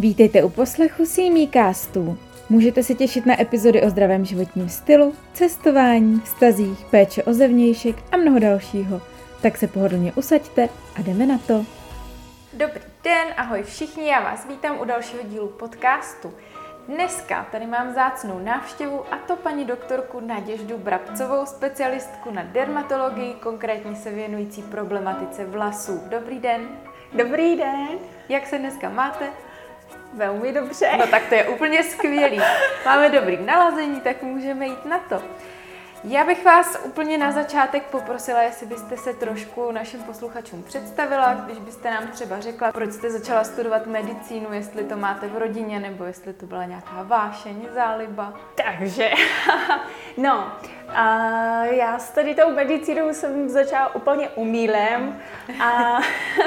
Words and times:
Vítejte 0.00 0.44
u 0.44 0.48
poslechu 0.48 1.04
Castu. 1.52 2.18
Můžete 2.48 2.82
se 2.82 2.94
těšit 2.94 3.26
na 3.26 3.40
epizody 3.40 3.82
o 3.82 3.90
zdravém 3.90 4.24
životním 4.24 4.68
stylu, 4.68 5.14
cestování, 5.32 6.20
vztazích, 6.20 6.84
péče 6.90 7.22
o 7.22 7.32
zevnějšek 7.32 7.96
a 8.12 8.16
mnoho 8.16 8.38
dalšího. 8.38 9.02
Tak 9.42 9.58
se 9.58 9.66
pohodlně 9.66 10.12
usaďte 10.12 10.68
a 10.96 11.02
jdeme 11.02 11.26
na 11.26 11.38
to. 11.38 11.64
Dobrý 12.52 12.80
den, 13.04 13.28
ahoj 13.36 13.62
všichni, 13.62 14.08
já 14.08 14.20
vás 14.20 14.46
vítám 14.48 14.80
u 14.80 14.84
dalšího 14.84 15.22
dílu 15.22 15.48
podcastu. 15.48 16.34
Dneska 16.88 17.46
tady 17.52 17.66
mám 17.66 17.94
zácnou 17.94 18.38
návštěvu 18.38 19.14
a 19.14 19.16
to 19.16 19.36
paní 19.36 19.64
doktorku 19.64 20.20
Naděždu 20.20 20.78
Brabcovou, 20.78 21.46
specialistku 21.46 22.30
na 22.30 22.42
dermatologii, 22.42 23.34
konkrétně 23.34 23.96
se 23.96 24.10
věnující 24.10 24.62
problematice 24.62 25.44
vlasů. 25.44 26.00
Dobrý 26.08 26.38
den. 26.38 26.68
Dobrý 27.12 27.56
den. 27.56 27.88
Jak 28.28 28.46
se 28.46 28.58
dneska 28.58 28.90
máte? 28.90 29.24
Velmi 30.12 30.52
dobře. 30.52 30.90
No 30.98 31.06
tak 31.06 31.22
to 31.28 31.34
je 31.34 31.48
úplně 31.48 31.84
skvělý. 31.84 32.40
Máme 32.84 33.10
dobrý 33.10 33.38
nalazení, 33.44 34.00
tak 34.00 34.22
můžeme 34.22 34.66
jít 34.66 34.84
na 34.84 34.98
to. 34.98 35.22
Já 36.04 36.24
bych 36.24 36.44
vás 36.44 36.78
úplně 36.84 37.18
na 37.18 37.32
začátek 37.32 37.82
poprosila, 37.82 38.42
jestli 38.42 38.66
byste 38.66 38.96
se 38.96 39.14
trošku 39.14 39.72
našim 39.72 40.02
posluchačům 40.02 40.62
představila, 40.62 41.34
když 41.34 41.58
byste 41.58 41.90
nám 41.90 42.08
třeba 42.08 42.40
řekla, 42.40 42.72
proč 42.72 42.92
jste 42.92 43.10
začala 43.10 43.44
studovat 43.44 43.86
medicínu, 43.86 44.52
jestli 44.52 44.84
to 44.84 44.96
máte 44.96 45.28
v 45.28 45.38
rodině, 45.38 45.80
nebo 45.80 46.04
jestli 46.04 46.32
to 46.32 46.46
byla 46.46 46.64
nějaká 46.64 47.02
vášeň, 47.02 47.66
záliba. 47.74 48.32
Takže, 48.54 49.10
no, 50.16 50.52
a 50.94 51.64
já 51.64 51.98
s 51.98 52.10
tady 52.10 52.34
tou 52.34 52.52
medicínou 52.52 53.14
jsem 53.14 53.48
začala 53.48 53.94
úplně 53.94 54.28
umílem 54.28 55.20
a 55.60 55.98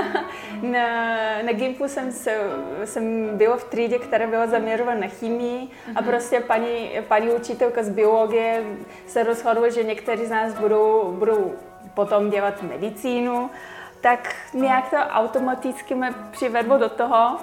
na, 0.61 1.07
na 1.41 1.51
Gimpu 1.51 1.87
jsem, 1.87 2.11
se, 2.11 2.37
jsem 2.85 3.37
byla 3.37 3.57
v 3.57 3.63
třídě, 3.63 3.99
která 3.99 4.27
byla 4.27 4.47
zaměřována 4.47 4.99
na 4.99 5.07
chemii 5.07 5.67
a 5.95 6.01
mhm. 6.01 6.09
prostě 6.09 6.39
paní, 6.39 6.91
paní 7.07 7.29
učitelka 7.29 7.83
z 7.83 7.89
biologie 7.89 8.63
se 9.07 9.23
rozhodla, 9.23 9.69
že 9.69 9.83
někteří 9.83 10.25
z 10.25 10.29
nás 10.29 10.53
budou, 10.53 11.11
budou 11.11 11.53
potom 11.93 12.29
dělat 12.29 12.63
medicínu, 12.63 13.49
tak 14.01 14.35
nějak 14.53 14.89
to 14.89 14.97
automaticky 14.97 15.95
mě 15.95 16.13
přivedlo 16.31 16.77
do 16.77 16.89
toho. 16.89 17.37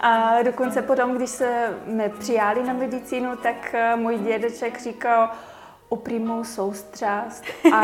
A 0.00 0.42
dokonce 0.42 0.82
potom, 0.82 1.16
když 1.16 1.30
se 1.30 1.78
mě 1.86 2.08
přijali 2.18 2.62
na 2.62 2.72
medicínu, 2.72 3.36
tak 3.36 3.74
eh, 3.74 3.96
můj 3.96 4.18
dědeček 4.18 4.80
říkal, 4.80 5.30
upřímnou 5.92 6.44
soustrast 6.44 7.44
a, 7.72 7.78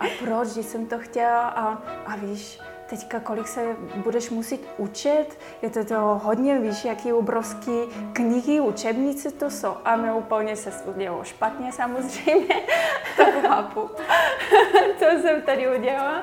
a 0.00 0.06
proč, 0.24 0.48
že 0.48 0.62
jsem 0.62 0.86
to 0.86 0.98
chtěla 0.98 1.48
a, 1.48 1.66
a 2.06 2.16
víš, 2.16 2.60
teďka 2.90 3.20
kolik 3.20 3.48
se 3.48 3.76
budeš 3.96 4.30
muset 4.30 4.60
učit, 4.76 5.38
je 5.62 5.70
to, 5.70 5.84
to 5.84 6.20
hodně, 6.22 6.58
víš, 6.58 6.84
jaký 6.84 7.12
obrovský 7.12 7.80
knihy, 8.12 8.60
učebnice 8.60 9.30
to 9.30 9.50
jsou. 9.50 9.74
A 9.84 9.96
mě 9.96 10.12
úplně 10.12 10.56
se 10.56 10.70
udělalo 10.84 11.24
špatně 11.24 11.72
samozřejmě, 11.72 12.54
to 13.16 13.24
chápu, 13.42 13.90
co 14.98 15.04
jsem 15.22 15.42
tady 15.42 15.78
udělala 15.78 16.22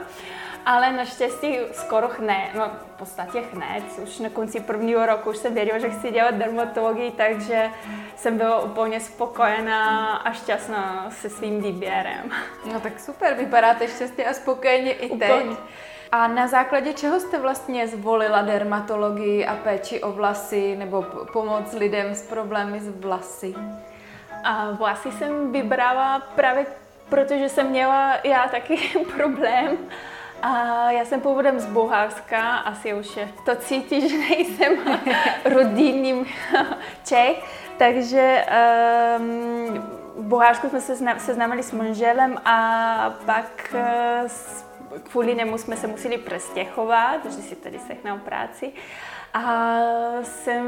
ale 0.67 0.93
naštěstí 0.93 1.57
skoro 1.71 2.09
hned, 2.19 2.49
no 2.53 2.71
v 2.95 2.97
podstatě 2.99 3.43
hned, 3.53 3.83
už 4.03 4.19
na 4.19 4.29
konci 4.29 4.59
prvního 4.59 5.05
roku 5.05 5.29
už 5.29 5.37
jsem 5.37 5.53
věděla, 5.53 5.79
že 5.79 5.89
chci 5.89 6.11
dělat 6.11 6.35
dermatologii, 6.35 7.11
takže 7.11 7.69
jsem 8.15 8.37
byla 8.37 8.61
úplně 8.61 8.99
spokojená 8.99 10.15
a 10.15 10.31
šťastná 10.31 11.07
se 11.09 11.29
svým 11.29 11.61
výběrem. 11.61 12.31
No 12.73 12.79
tak 12.79 12.99
super, 12.99 13.33
vypadáte 13.33 13.87
šťastně 13.87 14.25
a 14.25 14.33
spokojeně 14.33 14.91
i 14.91 15.09
úplně. 15.09 15.27
teď. 15.31 15.57
A 16.11 16.27
na 16.27 16.47
základě 16.47 16.93
čeho 16.93 17.19
jste 17.19 17.39
vlastně 17.39 17.87
zvolila 17.87 18.41
dermatologii 18.41 19.45
a 19.45 19.55
péči 19.55 20.01
o 20.01 20.11
vlasy 20.11 20.75
nebo 20.75 21.05
pomoc 21.33 21.73
lidem 21.73 22.15
s 22.15 22.21
problémy 22.21 22.79
s 22.79 22.89
vlasy? 22.89 23.55
A 24.43 24.71
vlasy 24.71 25.11
jsem 25.11 25.51
vybrala 25.51 26.19
právě 26.19 26.65
protože 27.09 27.49
jsem 27.49 27.69
měla 27.69 28.13
já 28.23 28.47
taky 28.47 28.77
problém 29.17 29.77
a 30.41 30.91
já 30.91 31.05
jsem 31.05 31.21
původem 31.21 31.59
z 31.59 31.65
Bulharska, 31.65 32.57
asi 32.57 32.93
už 32.93 33.17
je 33.17 33.29
to 33.45 33.55
cítit, 33.55 34.09
že 34.09 34.17
nejsem 34.17 34.77
rodinným 35.45 36.25
Čech, 37.05 37.43
takže 37.77 38.45
um, 39.19 39.83
v 40.15 40.23
Bulharsku 40.23 40.69
jsme 40.69 40.81
se 40.81 40.95
seznámili 41.17 41.63
s 41.63 41.71
manželem 41.71 42.37
a 42.45 43.13
pak 43.25 43.75
uh, 43.75 44.29
kvůli 44.99 45.35
němu 45.35 45.57
jsme 45.57 45.77
se 45.77 45.87
museli 45.87 46.17
přestěhovat, 46.17 47.25
že 47.25 47.41
si 47.41 47.55
tady 47.55 47.79
sehnal 47.79 48.17
práci. 48.17 48.71
A 49.45 49.79
jsem, 50.23 50.65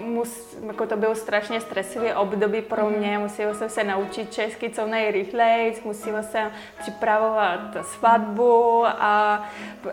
mus, 0.00 0.56
jako 0.66 0.86
to 0.86 0.96
bylo 0.96 1.14
strašně 1.14 1.60
stresové 1.60 2.14
období 2.16 2.62
pro 2.62 2.84
mhm. 2.84 2.98
mě, 2.98 3.18
musela 3.18 3.54
jsem 3.54 3.68
se 3.68 3.84
naučit 3.84 4.32
česky 4.32 4.70
co 4.70 4.86
nejrychleji, 4.86 5.82
musela 5.84 6.22
jsem 6.22 6.50
připravovat 6.78 7.60
svatbu 7.82 8.86
a, 8.86 9.44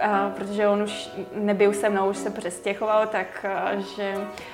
a 0.02 0.30
protože 0.36 0.68
on 0.68 0.82
už 0.82 1.09
nebyl 1.34 1.74
se 1.74 1.90
mnou, 1.90 2.09
už 2.09 2.18
se 2.18 2.30
přestěhoval, 2.30 3.08
tak 3.08 3.46
že 3.96 4.16
a 4.16 4.53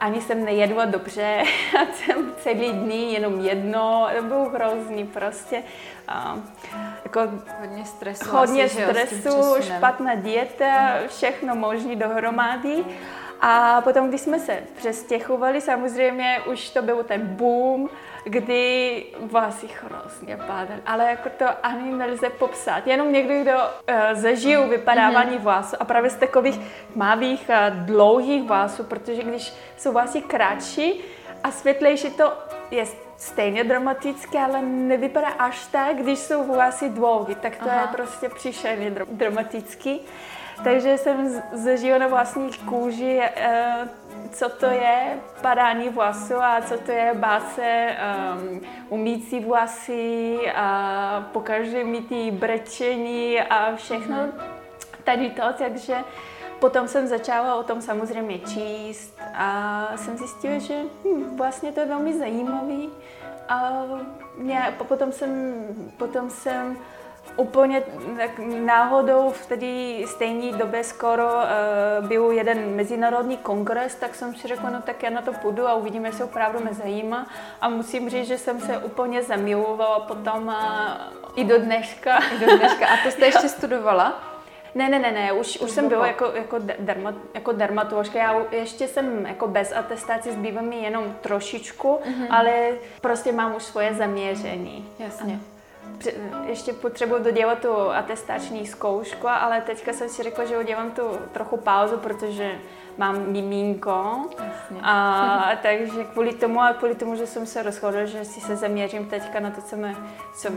ani 0.00 0.20
jsem 0.20 0.44
nejedla 0.44 0.84
dobře, 0.84 1.42
jsem 1.94 2.32
celý 2.38 2.72
dny 2.72 2.96
jenom 2.96 3.40
jedno, 3.40 4.08
to 4.16 4.22
bylo 4.22 4.48
hrozný 4.48 5.06
prostě. 5.06 5.62
A, 6.08 6.36
jako 7.04 7.20
hodně 7.60 7.84
stresu. 7.84 8.30
Hodně 8.30 8.64
asi, 8.64 8.84
stresu, 8.84 9.54
špatná 9.62 10.14
dieta, 10.14 10.94
všechno 11.08 11.54
možné 11.54 11.96
dohromady. 11.96 12.84
A 13.44 13.80
potom, 13.80 14.08
když 14.08 14.20
jsme 14.20 14.38
se 14.38 14.58
přestěhovali, 14.76 15.60
samozřejmě 15.60 16.40
už 16.50 16.70
to 16.70 16.82
byl 16.82 17.02
ten 17.02 17.26
boom, 17.26 17.90
kdy 18.24 19.04
vlasy 19.20 19.68
hrozně 19.82 20.36
padaly, 20.36 20.80
ale 20.86 21.04
jako 21.04 21.28
to 21.38 21.44
ani 21.62 21.92
nelze 21.92 22.30
popsat. 22.30 22.86
Jenom 22.86 23.12
někdo, 23.12 23.42
kdo 23.42 23.52
uh, 23.52 24.20
zažil 24.20 24.68
vypadávání 24.68 25.36
mm-hmm. 25.36 25.42
vlasů 25.42 25.76
a 25.80 25.84
právě 25.84 26.10
z 26.10 26.16
takových 26.16 26.60
mavých 26.94 27.50
a 27.50 27.68
dlouhých 27.68 28.42
vlasů, 28.42 28.84
protože 28.84 29.22
když 29.22 29.52
jsou 29.76 29.92
vlasy 29.92 30.20
kratší 30.20 31.00
a 31.44 31.50
světlejší, 31.50 32.10
to 32.10 32.32
je 32.70 32.84
stejně 33.16 33.64
dramatické, 33.64 34.38
ale 34.38 34.62
nevypadá 34.62 35.28
až 35.28 35.66
tak, 35.66 35.96
když 35.96 36.18
jsou 36.18 36.44
vlasy 36.44 36.88
dlouhé, 36.88 37.34
tak 37.34 37.56
to 37.56 37.70
Aha. 37.70 37.80
je 37.80 37.86
prostě 37.86 38.28
příšerně 38.28 38.90
dramatický. 39.10 40.00
Takže 40.64 40.98
jsem 40.98 41.42
zažila 41.52 41.98
na 41.98 42.08
vlastní 42.08 42.50
kůži, 42.52 43.20
eh, 43.22 43.88
co 44.32 44.48
to 44.48 44.66
je 44.66 45.18
padání 45.40 45.88
vlasů 45.88 46.34
a 46.36 46.60
co 46.62 46.78
to 46.78 46.92
je 46.92 47.14
bát 47.14 47.54
se 47.54 47.96
um, 48.40 48.60
umít 48.88 49.28
si 49.28 49.40
vlasy 49.40 50.38
a 50.54 51.28
pokaždé 51.32 51.84
mít 51.84 52.08
ty 52.08 52.30
brečení 52.30 53.40
a 53.40 53.76
všechno 53.76 54.16
mm. 54.16 54.32
tady 55.04 55.30
to, 55.30 55.42
takže 55.58 55.96
potom 56.60 56.88
jsem 56.88 57.06
začala 57.06 57.54
o 57.54 57.62
tom 57.62 57.82
samozřejmě 57.82 58.38
číst 58.38 59.18
a 59.34 59.86
jsem 59.96 60.18
zjistila, 60.18 60.58
že 60.58 60.74
hm, 61.04 61.36
vlastně 61.36 61.72
to 61.72 61.80
je 61.80 61.86
velmi 61.86 62.18
zajímavý 62.18 62.90
a 63.48 63.84
mě, 64.36 64.74
potom 64.88 65.12
jsem, 65.12 65.54
potom 65.96 66.30
jsem 66.30 66.76
Úplně 67.36 67.82
tak 68.16 68.30
náhodou 68.64 69.30
v 69.30 69.46
tedy 69.46 70.04
stejné 70.06 70.58
době 70.58 70.84
skoro 70.84 71.24
uh, 71.24 72.08
byl 72.08 72.30
jeden 72.30 72.76
mezinárodní 72.76 73.36
kongres, 73.36 73.94
tak 73.94 74.14
jsem 74.14 74.34
si 74.34 74.48
řekla, 74.48 74.70
no 74.70 74.82
tak 74.82 75.02
já 75.02 75.10
na 75.10 75.22
to 75.22 75.32
půjdu 75.32 75.68
a 75.68 75.74
uvidíme, 75.74 76.08
jestli 76.08 76.24
opravdu 76.24 76.60
mě 76.60 76.74
zajímá. 76.74 77.26
A 77.60 77.68
musím 77.68 78.10
říct, 78.10 78.26
že 78.26 78.38
jsem 78.38 78.60
se 78.60 78.78
úplně 78.78 79.22
zamilovala 79.22 80.00
potom 80.00 80.46
uh, 80.46 80.54
i 81.36 81.44
do 81.44 81.58
dneška. 81.58 82.18
I 82.18 82.38
do 82.38 82.56
dneška. 82.56 82.86
A 82.86 82.96
to 83.04 83.10
jste 83.10 83.26
ještě 83.32 83.48
studovala? 83.48 84.22
Ne, 84.74 84.88
ne, 84.88 84.98
ne, 84.98 85.12
ne, 85.12 85.32
už, 85.32 85.58
už 85.60 85.70
jsem 85.70 85.88
byla 85.88 86.06
jako, 86.06 86.24
jako, 86.34 86.58
derma, 86.78 87.14
jako 87.34 87.52
dermatoložka, 87.52 88.18
já 88.18 88.42
ještě 88.50 88.88
jsem 88.88 89.26
jako 89.26 89.48
bez 89.48 89.72
atestace, 89.72 90.32
zbývá 90.32 90.62
mi 90.62 90.76
jenom 90.76 91.16
trošičku, 91.20 91.88
mm-hmm. 91.88 92.26
ale 92.30 92.70
prostě 93.00 93.32
mám 93.32 93.54
už 93.56 93.62
svoje 93.62 93.94
zaměření. 93.94 94.88
Jasně. 94.98 95.32
Ano 95.32 95.51
ještě 96.46 96.72
potřebuji 96.72 97.22
dodělat 97.22 97.58
tu 97.58 97.90
atestační 97.90 98.66
zkoušku, 98.66 99.28
ale 99.28 99.60
teďka 99.60 99.92
jsem 99.92 100.08
si 100.08 100.22
řekla, 100.22 100.44
že 100.44 100.58
udělám 100.58 100.90
tu 100.90 101.02
trochu 101.32 101.56
pauzu, 101.56 101.96
protože 101.98 102.58
mám 102.98 103.32
mimínko. 103.32 104.26
A, 104.82 105.50
takže 105.62 106.04
kvůli 106.04 106.34
tomu 106.34 106.60
a 106.60 106.72
kvůli 106.72 106.94
tomu, 106.94 107.16
že 107.16 107.26
jsem 107.26 107.46
se 107.46 107.62
rozhodla, 107.62 108.04
že 108.04 108.24
si 108.24 108.40
se 108.40 108.56
zaměřím 108.56 109.06
teďka 109.06 109.40
na 109.40 109.50
to, 109.50 109.62
co, 109.62 109.76
mě, 109.76 109.96
co, 110.34 110.48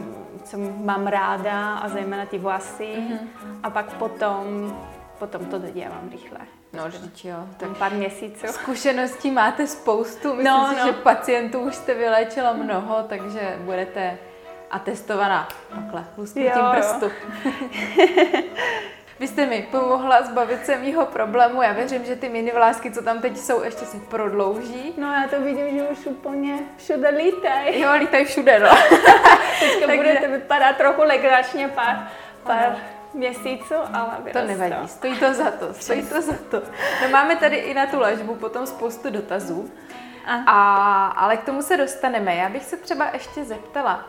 co 0.44 0.58
mám 0.78 1.08
ráda 1.08 1.76
a 1.76 1.90
zejména 1.90 2.26
ty 2.26 2.38
vlasy. 2.38 2.94
Mm-hmm. 2.98 3.20
A 3.64 3.70
pak 3.70 3.94
potom, 3.94 4.78
potom 5.20 5.46
to 5.46 5.60
dodělám 5.60 6.10
rychle. 6.12 6.40
No, 6.74 6.88
vždyť 6.88 7.26
jo. 7.26 7.38
Tak 7.58 7.78
pár 7.78 7.94
měsíců. 7.94 8.48
Zkušeností 8.48 9.32
máte 9.32 9.68
spoustu. 9.68 10.28
Myslím 10.28 10.54
no, 10.54 10.70
si, 10.70 10.80
no. 10.80 10.86
že 10.86 10.94
pacientů 10.94 11.60
už 11.60 11.76
jste 11.76 11.94
vyléčila 11.94 12.54
mnoho, 12.54 13.04
takže 13.10 13.58
budete 13.60 14.18
a 14.72 14.80
testovaná 14.80 15.48
takhle, 15.76 16.06
lusknutím 16.18 16.66
prstu. 16.72 17.12
Vy 19.20 19.28
jste 19.28 19.46
mi 19.46 19.68
pomohla 19.72 20.22
zbavit 20.22 20.66
se 20.66 20.76
mýho 20.78 21.06
problému. 21.06 21.62
Já 21.62 21.74
věřím, 21.74 22.06
že 22.06 22.16
ty 22.16 22.30
mini 22.30 22.52
vlásky, 22.52 22.92
co 22.92 23.02
tam 23.02 23.22
teď 23.22 23.38
jsou, 23.38 23.64
ještě 23.64 23.86
se 23.86 23.98
prodlouží. 23.98 24.94
No 24.98 25.14
já 25.14 25.28
to 25.28 25.42
vidím, 25.42 25.78
že 25.78 25.84
už 25.84 26.06
úplně 26.06 26.60
všude 26.78 27.10
lítají. 27.10 27.82
Jo, 27.82 27.90
lítají 28.00 28.26
všude, 28.26 28.60
no. 28.60 28.70
Teďka 29.60 29.86
Takže... 29.86 29.96
bude 29.98 30.16
to 30.16 30.32
vypadat 30.32 30.78
trochu 30.78 31.02
legračně 31.02 31.68
pár, 31.68 32.08
pár 32.44 32.76
měsíců, 33.14 33.76
ale 33.94 34.32
To 34.34 34.42
nevadí, 34.42 34.88
stojí 34.88 35.20
to 35.20 35.34
za 35.34 35.52
to, 35.52 35.74
stojí 35.74 36.04
to 36.08 36.22
za 36.22 36.34
to. 36.52 36.62
No 37.02 37.10
máme 37.10 37.36
tady 37.36 37.56
i 37.56 37.74
na 37.74 37.86
tu 37.86 38.00
ležbu 38.00 38.36
potom 38.36 38.68
spoustu 38.68 39.10
dotazů, 39.10 39.72
a, 40.46 41.06
ale 41.06 41.38
k 41.38 41.44
tomu 41.44 41.62
se 41.62 41.78
dostaneme. 41.78 42.36
Já 42.36 42.50
bych 42.50 42.64
se 42.64 42.78
třeba 42.78 43.10
ještě 43.14 43.44
zeptala, 43.44 44.06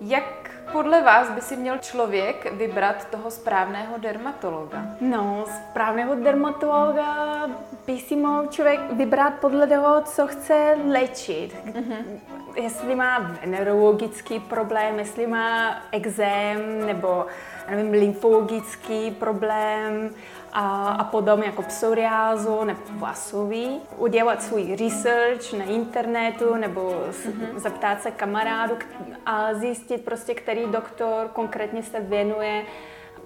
jak 0.00 0.50
podle 0.72 1.02
vás 1.02 1.30
by 1.30 1.40
si 1.40 1.56
měl 1.56 1.78
člověk 1.78 2.52
vybrat 2.52 3.10
toho 3.10 3.30
správného 3.30 3.98
dermatologa? 3.98 4.82
No, 5.00 5.44
správného 5.70 6.14
dermatologa 6.14 7.46
by 7.86 7.98
si 7.98 8.16
mohl 8.16 8.46
člověk 8.46 8.80
vybrat 8.92 9.34
podle 9.40 9.66
toho, 9.66 10.02
co 10.04 10.26
chce 10.26 10.76
léčit. 10.88 11.56
Mm-hmm. 11.66 12.20
Jestli 12.56 12.94
má 12.94 13.18
venerologický 13.18 14.40
problém, 14.40 14.98
jestli 14.98 15.26
má 15.26 15.82
exém 15.92 16.86
nebo 16.86 17.26
nevím, 17.70 17.92
lymfologický 17.92 19.10
problém, 19.10 20.10
a, 20.52 20.88
a 20.88 21.04
podobně 21.04 21.46
jako 21.46 21.62
psoriázu 21.62 22.64
nebo 22.64 22.80
vlasový. 22.90 23.80
Udělat 23.96 24.42
svůj 24.42 24.76
research 24.76 25.52
na 25.52 25.64
internetu 25.64 26.54
nebo 26.54 26.80
mm-hmm. 27.10 27.56
zeptat 27.58 28.02
se 28.02 28.10
kamarádu 28.10 28.76
a 29.26 29.54
zjistit 29.54 30.04
prostě, 30.04 30.34
který 30.34 30.66
doktor 30.66 31.28
konkrétně 31.32 31.82
se 31.82 32.00
věnuje 32.00 32.64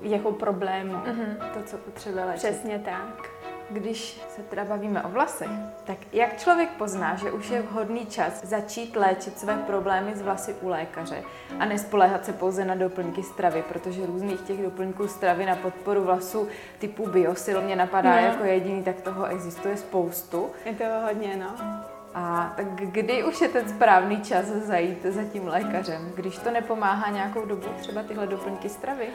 jeho 0.02 0.32
problému. 0.32 0.92
Mm-hmm. 0.92 1.36
To, 1.54 1.62
co 1.62 1.76
potřebuje 1.76 2.24
léčit. 2.24 2.50
Přesně 2.50 2.78
tak. 2.78 3.30
Když 3.70 4.20
se 4.28 4.42
teda 4.42 4.64
bavíme 4.64 5.02
o 5.02 5.08
vlasech, 5.08 5.48
tak 5.84 5.98
jak 6.12 6.38
člověk 6.38 6.70
pozná, 6.70 7.14
že 7.14 7.32
už 7.32 7.50
je 7.50 7.62
vhodný 7.62 8.06
čas 8.06 8.44
začít 8.44 8.96
léčit 8.96 9.38
své 9.38 9.56
problémy 9.56 10.16
z 10.16 10.22
vlasy 10.22 10.54
u 10.60 10.68
lékaře 10.68 11.22
a 11.58 11.64
nespoléhat 11.64 12.24
se 12.24 12.32
pouze 12.32 12.64
na 12.64 12.74
doplňky 12.74 13.22
stravy, 13.22 13.64
protože 13.68 14.06
různých 14.06 14.40
těch 14.40 14.62
doplňků 14.62 15.08
stravy 15.08 15.46
na 15.46 15.56
podporu 15.56 16.04
vlasů 16.04 16.48
typu 16.78 17.08
biosil 17.08 17.62
mě 17.62 17.76
napadá 17.76 18.10
no. 18.10 18.26
jako 18.26 18.44
jediný, 18.44 18.82
tak 18.82 19.00
toho 19.00 19.26
existuje 19.26 19.76
spoustu. 19.76 20.50
Je 20.64 20.72
to 20.72 20.84
hodně, 21.06 21.36
no. 21.36 21.84
A 22.14 22.52
tak 22.56 22.66
kdy 22.66 23.24
už 23.24 23.40
je 23.40 23.48
ten 23.48 23.68
správný 23.68 24.20
čas 24.20 24.46
zajít 24.46 25.02
za 25.02 25.24
tím 25.24 25.46
lékařem, 25.48 26.12
když 26.14 26.38
to 26.38 26.50
nepomáhá 26.50 27.10
nějakou 27.10 27.46
dobu, 27.46 27.66
třeba 27.80 28.02
tyhle 28.02 28.26
doplňky 28.26 28.68
stravy? 28.68 29.06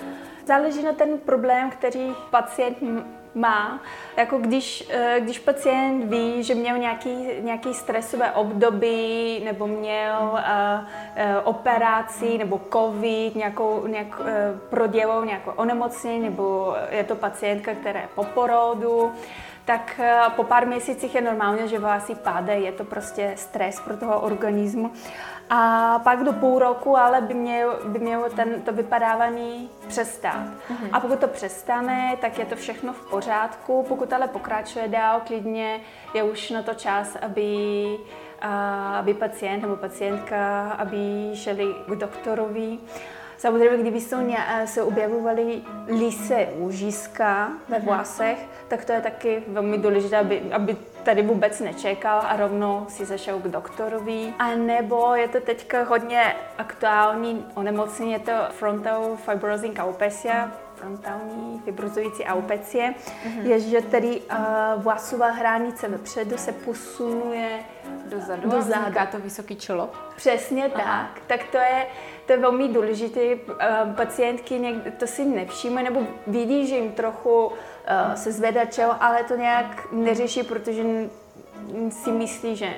Záleží 0.46 0.84
na 0.84 0.94
ten 0.94 1.18
problém, 1.18 1.70
který 1.70 2.16
pacient 2.30 2.78
má. 3.36 3.80
Jako 4.18 4.38
když, 4.38 4.90
eh, 4.90 5.20
když 5.20 5.40
pacient 5.40 6.10
ví, 6.10 6.44
že 6.44 6.56
měl 6.56 6.78
nějaký, 6.78 7.28
nějaký 7.40 7.74
stresové 7.74 8.32
období, 8.32 9.42
nebo 9.46 9.68
měl 9.68 10.32
uh, 10.32 10.40
operaci, 11.44 12.38
nebo 12.38 12.62
covid, 12.74 13.36
nějakou, 13.36 13.88
nějak, 13.88 14.20
uh, 14.20 14.26
prodělou 14.70 15.24
nějakou 15.24 15.52
onemocnění, 15.56 16.20
nebo 16.20 16.76
je 16.90 17.04
to 17.04 17.16
pacientka, 17.16 17.74
která 17.74 18.00
je 18.00 18.10
po 18.16 18.24
porodu, 18.24 19.12
tak 19.66 20.02
po 20.36 20.44
pár 20.44 20.68
měsících 20.68 21.16
je 21.16 21.22
normálně, 21.22 21.68
že 21.68 21.80
vlasy 21.80 22.16
pádají, 22.16 22.64
je 22.64 22.72
to 22.72 22.84
prostě 22.84 23.34
stres 23.36 23.80
pro 23.80 23.98
toho 23.98 24.20
organismu. 24.20 24.92
A 25.50 26.00
pak 26.04 26.24
do 26.24 26.34
půl 26.34 26.60
roku 26.60 26.98
ale 26.98 27.22
by 27.22 27.34
mělo, 27.34 27.74
by 27.86 28.00
mělo 28.00 28.30
ten, 28.30 28.62
to 28.62 28.74
vypadávání 28.74 29.70
přestat. 29.88 30.36
Mm-hmm. 30.36 30.90
A 30.92 31.00
pokud 31.00 31.20
to 31.20 31.28
přestane, 31.28 32.18
tak 32.22 32.40
je 32.40 32.46
to 32.46 32.56
všechno 32.56 32.94
v 32.94 33.10
pořádku. 33.10 33.86
Pokud 33.88 34.14
ale 34.14 34.28
pokračuje 34.28 34.88
dál, 34.88 35.22
klidně 35.28 35.80
je 36.14 36.24
už 36.24 36.50
na 36.50 36.64
to 36.64 36.74
čas, 36.74 37.18
aby, 37.22 37.98
aby 38.98 39.14
pacient 39.14 39.62
nebo 39.62 39.76
pacientka, 39.76 40.70
aby 40.72 41.32
šeli 41.34 41.76
k 41.88 41.96
doktorovi. 41.96 42.78
Samozřejmě, 43.40 43.78
kdyby 43.78 44.02
se, 44.02 44.18
se 44.66 44.84
objevovaly 44.84 45.62
lise 45.88 46.48
úžiska 46.56 47.52
ve 47.70 47.78
mhm. 47.78 47.86
vlasech, 47.86 48.38
tak 48.68 48.86
to 48.86 48.92
je 48.92 49.02
taky 49.02 49.44
velmi 49.48 49.78
důležité, 49.78 50.18
aby, 50.18 50.42
aby 50.52 50.78
tady 51.04 51.22
vůbec 51.22 51.60
nečekal 51.60 52.22
a 52.28 52.36
rovnou 52.36 52.86
si 52.90 53.06
zašel 53.06 53.40
k 53.40 53.48
doktorovi. 53.48 54.34
A 54.40 54.56
nebo 54.56 55.16
je 55.16 55.28
to 55.28 55.40
teďka 55.40 55.84
hodně 55.84 56.36
aktuální 56.58 57.46
onemocnění, 57.56 58.12
je 58.12 58.20
to 58.20 58.32
frontal 58.52 59.18
fibrosing 59.26 59.80
alopecia, 59.80 60.52
frontální 60.76 61.62
fibrozující 61.66 62.24
aupecie, 62.24 62.94
mm-hmm. 62.94 63.46
je, 63.46 63.60
že 63.60 63.82
tedy 63.82 64.22
uh, 64.22 64.38
vlasová 64.84 65.28
hranice 65.28 65.88
vepředu 65.88 66.38
se 66.38 66.52
posunuje 66.52 67.60
dozadu, 68.06 68.50
dozadu. 68.50 69.00
a 69.00 69.06
to 69.06 69.20
vysoký 69.20 69.56
čelo. 69.56 69.90
Přesně 70.16 70.66
Aha. 70.66 70.84
tak. 70.84 71.24
Tak 71.28 71.52
to 71.52 71.58
je, 71.58 71.86
to 72.30 72.34
je 72.34 72.40
velmi 72.40 72.68
důležité. 72.68 73.36
Uh, 73.36 73.94
pacientky 73.96 74.60
někdy 74.60 74.92
to 74.92 75.08
si 75.08 75.26
nevšímají 75.26 75.86
nebo 75.86 76.08
vidí, 76.28 76.68
že 76.68 76.76
jim 76.76 76.92
trochu 76.92 77.46
uh, 77.46 77.54
se 78.16 78.32
zvedá 78.32 78.66
čelo, 78.66 79.04
ale 79.04 79.24
to 79.24 79.36
nějak 79.36 79.92
neřeší, 79.92 80.44
protože 80.44 80.84
si 81.90 82.12
myslí, 82.12 82.56
že 82.56 82.74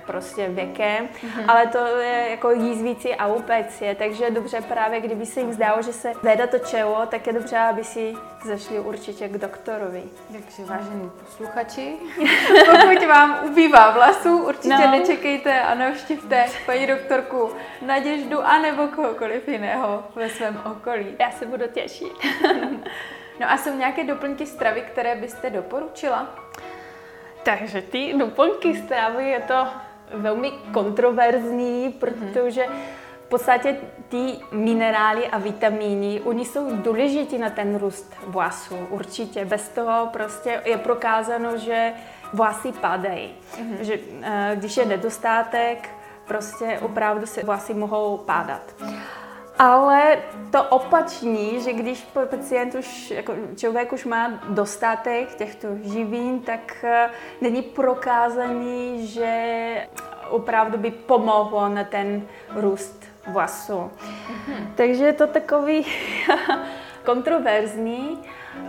prostě 0.00 0.48
věkem, 0.48 1.08
mm-hmm. 1.08 1.44
ale 1.48 1.66
to 1.66 1.86
je 1.86 2.30
jako 2.30 2.50
jízvící 2.50 3.14
aupecie, 3.14 3.94
takže 3.94 4.24
je 4.24 4.30
dobře 4.30 4.60
právě, 4.60 5.00
kdyby 5.00 5.26
se 5.26 5.40
jim 5.40 5.52
zdálo, 5.52 5.82
že 5.82 5.92
se 5.92 6.12
vede 6.22 6.46
to 6.46 6.58
čelo, 6.58 7.06
tak 7.06 7.26
je 7.26 7.32
dobře, 7.32 7.58
aby 7.58 7.84
si 7.84 8.14
zašli 8.44 8.80
určitě 8.80 9.28
k 9.28 9.38
doktorovi. 9.38 10.02
Takže 10.32 10.64
vážení 10.64 11.10
posluchači, 11.20 11.96
pokud 12.70 13.06
vám 13.06 13.38
ubývá 13.50 13.90
vlasů, 13.90 14.38
určitě 14.38 14.86
no. 14.86 14.90
nečekejte 14.90 15.60
a 15.60 15.74
navštivte 15.74 16.46
paní 16.66 16.86
doktorku 16.86 17.50
Naděždu 17.86 18.46
anebo 18.46 18.88
kohokoliv 18.88 19.48
jiného 19.48 20.04
ve 20.14 20.28
svém 20.28 20.60
okolí. 20.64 21.16
Já 21.18 21.30
se 21.30 21.46
budu 21.46 21.64
těšit. 21.72 22.12
no 23.40 23.50
a 23.50 23.56
jsou 23.56 23.74
nějaké 23.76 24.04
doplňky 24.04 24.46
stravy, 24.46 24.80
které 24.80 25.14
byste 25.14 25.50
doporučila? 25.50 26.34
Takže 27.42 27.82
ty 27.82 28.14
doplňky 28.18 28.76
stravy 28.76 29.28
je 29.28 29.40
to 29.40 29.66
velmi 30.14 30.50
kontroverzní, 30.72 31.92
protože 31.92 32.66
v 33.26 33.28
podstatě 33.28 33.76
ty 34.08 34.38
minerály 34.52 35.26
a 35.26 35.38
vitamíny, 35.38 36.20
oni 36.20 36.44
jsou 36.44 36.76
důležitý 36.76 37.38
na 37.38 37.50
ten 37.50 37.78
růst 37.78 38.14
vlasů, 38.26 38.76
určitě. 38.90 39.44
Bez 39.44 39.68
toho 39.68 40.06
prostě 40.12 40.62
je 40.64 40.78
prokázáno, 40.78 41.56
že 41.56 41.92
vlasy 42.32 42.72
padají. 42.72 43.34
Mm-hmm. 43.54 43.80
Že 43.80 43.98
eh, 44.22 44.52
když 44.54 44.76
je 44.76 44.84
nedostatek, 44.84 45.88
prostě 46.26 46.78
opravdu 46.82 47.26
se 47.26 47.44
vlasy 47.44 47.74
mohou 47.74 48.16
pádat. 48.16 48.74
Ale 49.58 50.18
to 50.50 50.62
opační, 50.62 51.60
že 51.60 51.72
když 51.72 52.06
pacient 52.30 52.74
už, 52.74 53.10
jako 53.10 53.34
člověk 53.56 53.92
už 53.92 54.04
má 54.04 54.28
dostatek 54.48 55.34
těchto 55.34 55.68
živin, 55.82 56.40
tak 56.40 56.76
eh, 56.84 57.10
není 57.40 57.62
prokázaný, 57.62 59.06
že 59.06 59.86
opravdu 60.28 60.78
by 60.78 60.90
pomohlo 60.90 61.68
na 61.68 61.84
ten 61.84 62.22
růst 62.54 63.04
vlasů. 63.26 63.72
Mm-hmm. 63.72 64.66
Takže 64.74 65.04
je 65.04 65.12
to 65.12 65.26
takový 65.26 65.86
kontroverzní. 67.04 68.18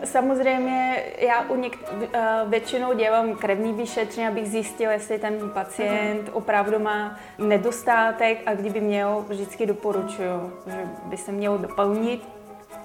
Samozřejmě 0.04 1.04
já 1.18 1.42
u 1.50 1.56
něk- 1.56 2.10
eh, 2.14 2.42
většinou 2.46 2.94
dělám 2.94 3.36
krevní 3.36 3.74
vyšetření, 3.74 4.28
abych 4.28 4.48
zjistil, 4.48 4.92
jestli 4.92 5.20
ten 5.20 5.50
pacient 5.50 6.30
opravdu 6.34 6.80
má 6.80 7.20
nedostatek 7.38 8.42
a 8.46 8.54
kdyby 8.54 8.82
měl, 8.82 9.26
vždycky 9.30 9.66
doporučuju, 9.66 10.54
že 10.68 10.88
by 11.06 11.18
se 11.18 11.32
měl 11.32 11.58
doplnit. 11.58 12.28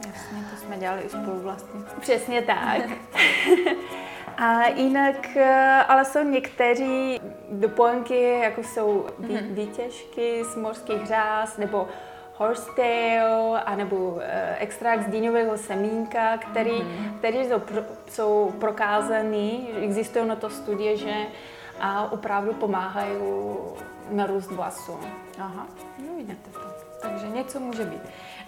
Jasně, 0.06 0.38
to 0.50 0.56
jsme 0.56 0.76
dělali 0.76 1.02
i 1.02 1.08
spolu 1.08 1.40
vlastně. 1.40 1.80
Přesně 2.00 2.42
tak. 2.42 2.82
A 4.38 4.68
jinak, 4.68 5.36
eh, 5.36 5.84
ale 5.88 6.04
jsou 6.04 6.24
někteří 6.24 7.20
doplňky, 7.50 8.38
jako 8.42 8.62
jsou 8.62 9.06
mm-hmm. 9.20 9.54
výtěžky 9.54 10.44
z 10.44 10.56
morských 10.56 11.06
řáz 11.06 11.56
nebo 11.56 11.88
horsetail, 12.38 13.58
anebo 13.66 13.96
uh, 13.96 14.22
extrakt 14.58 15.02
z 15.02 15.10
dýňového 15.10 15.58
semínka, 15.58 16.38
který, 16.38 16.70
mm-hmm. 16.70 17.18
který 17.18 17.38
jsou, 17.38 17.58
pro, 17.58 17.82
jsou 18.08 18.54
prokázaný, 18.60 19.68
existují 19.82 20.28
na 20.28 20.36
to 20.36 20.50
studie, 20.50 20.96
že 20.96 21.14
a 21.80 22.12
opravdu 22.12 22.54
pomáhají 22.54 23.16
na 24.10 24.26
růst 24.26 24.50
vlasů. 24.50 24.98
Aha, 25.38 25.66
no 25.98 26.16
vidíte 26.16 26.50
to. 26.52 26.77
Tak 27.00 27.10
takže 27.18 27.36
něco 27.36 27.60
může 27.60 27.84
být. 27.84 28.02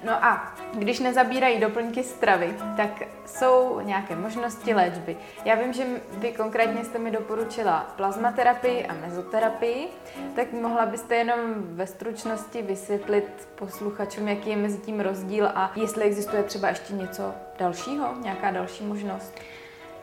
No 0.05 0.25
a 0.25 0.55
když 0.73 1.01
nezabírají 1.01 1.61
doplňky 1.61 2.03
stravy, 2.03 2.55
tak 2.77 2.91
jsou 3.27 3.81
nějaké 3.81 4.17
možnosti 4.17 4.75
léčby. 4.75 5.17
Já 5.45 5.55
vím, 5.55 5.73
že 5.73 5.87
vy 6.13 6.33
konkrétně 6.33 6.85
jste 6.85 6.99
mi 6.99 7.11
doporučila 7.11 7.93
plazmaterapii 7.97 8.87
a 8.87 8.95
mezoterapii, 8.95 9.89
tak 10.37 10.53
mohla 10.53 10.87
byste 10.87 11.17
jenom 11.17 11.41
ve 11.57 11.87
stručnosti 11.87 12.63
vysvětlit 12.63 13.49
posluchačům, 13.55 14.29
jaký 14.29 14.51
je 14.51 14.57
mezi 14.57 14.79
tím 14.79 15.01
rozdíl 15.01 15.47
a 15.47 15.73
jestli 15.77 16.05
existuje 16.05 16.43
třeba 16.43 16.69
ještě 16.69 16.95
něco 16.95 17.35
dalšího, 17.59 18.15
nějaká 18.23 18.51
další 18.51 18.85
možnost. 18.85 19.35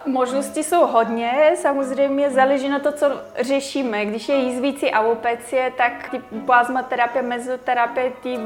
Možnosti 0.08 0.64
jsou 0.64 0.86
hodně, 0.86 1.52
samozřejmě 1.56 2.30
záleží 2.30 2.70
na 2.70 2.80
to, 2.80 2.92
co 2.92 3.12
řešíme. 3.40 4.06
Když 4.06 4.30
je 4.30 4.36
jízvící 4.36 4.92
alopecie, 4.92 5.74
tak 5.78 6.10
ty 6.10 6.20
plazmaterapie, 6.46 7.22
mezoterapie, 7.22 8.12
ty 8.24 8.40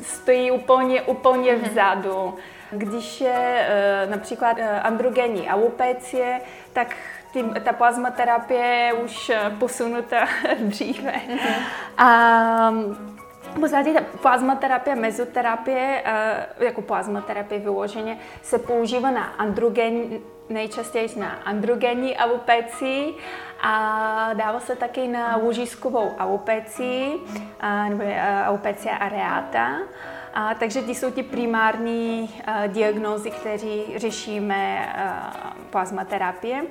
stojí 0.00 0.50
úplně, 0.50 1.02
úplně 1.02 1.52
mhm. 1.52 1.70
vzadu. 1.70 2.34
Když 2.70 3.20
je 3.20 3.66
e, 3.68 4.06
například 4.10 4.58
e, 4.58 4.80
androgenní 4.80 5.48
alopecie, 5.48 6.40
tak 6.72 6.96
ty, 7.32 7.44
ta 7.64 7.72
plazmaterapie 7.72 8.64
je 8.64 8.92
už 8.92 9.32
posunuta 9.58 10.28
dříve. 10.58 11.12
Mm-hmm. 11.12 11.62
A 11.98 12.74
podstatě 13.60 13.92
ta 13.92 14.00
plazmaterapie, 14.22 14.96
mezoterapie, 14.96 16.02
e, 16.04 16.46
jako 16.64 16.82
plazmaterapie 16.82 17.60
vyloženě, 17.60 18.18
se 18.42 18.58
používá 18.58 19.10
na 19.10 19.22
androgen, 19.22 19.94
nejčastěji 20.48 21.08
na 21.16 21.28
androgenní 21.44 22.16
alopecii 22.16 23.14
a 23.62 24.30
dává 24.34 24.60
se 24.60 24.76
taky 24.76 25.08
na 25.08 25.36
lůžiskovou 25.36 26.12
alopecii, 26.18 27.20
nebo 27.88 28.04
alopecia 28.44 28.96
areata. 28.96 29.78
A, 30.34 30.54
takže 30.54 30.82
ty 30.82 30.94
jsou 30.94 31.10
ty 31.10 31.22
primární 31.22 32.30
diagnózy, 32.66 33.30
které 33.30 33.80
řešíme 33.96 34.88
plazmaterapie. 35.70 36.62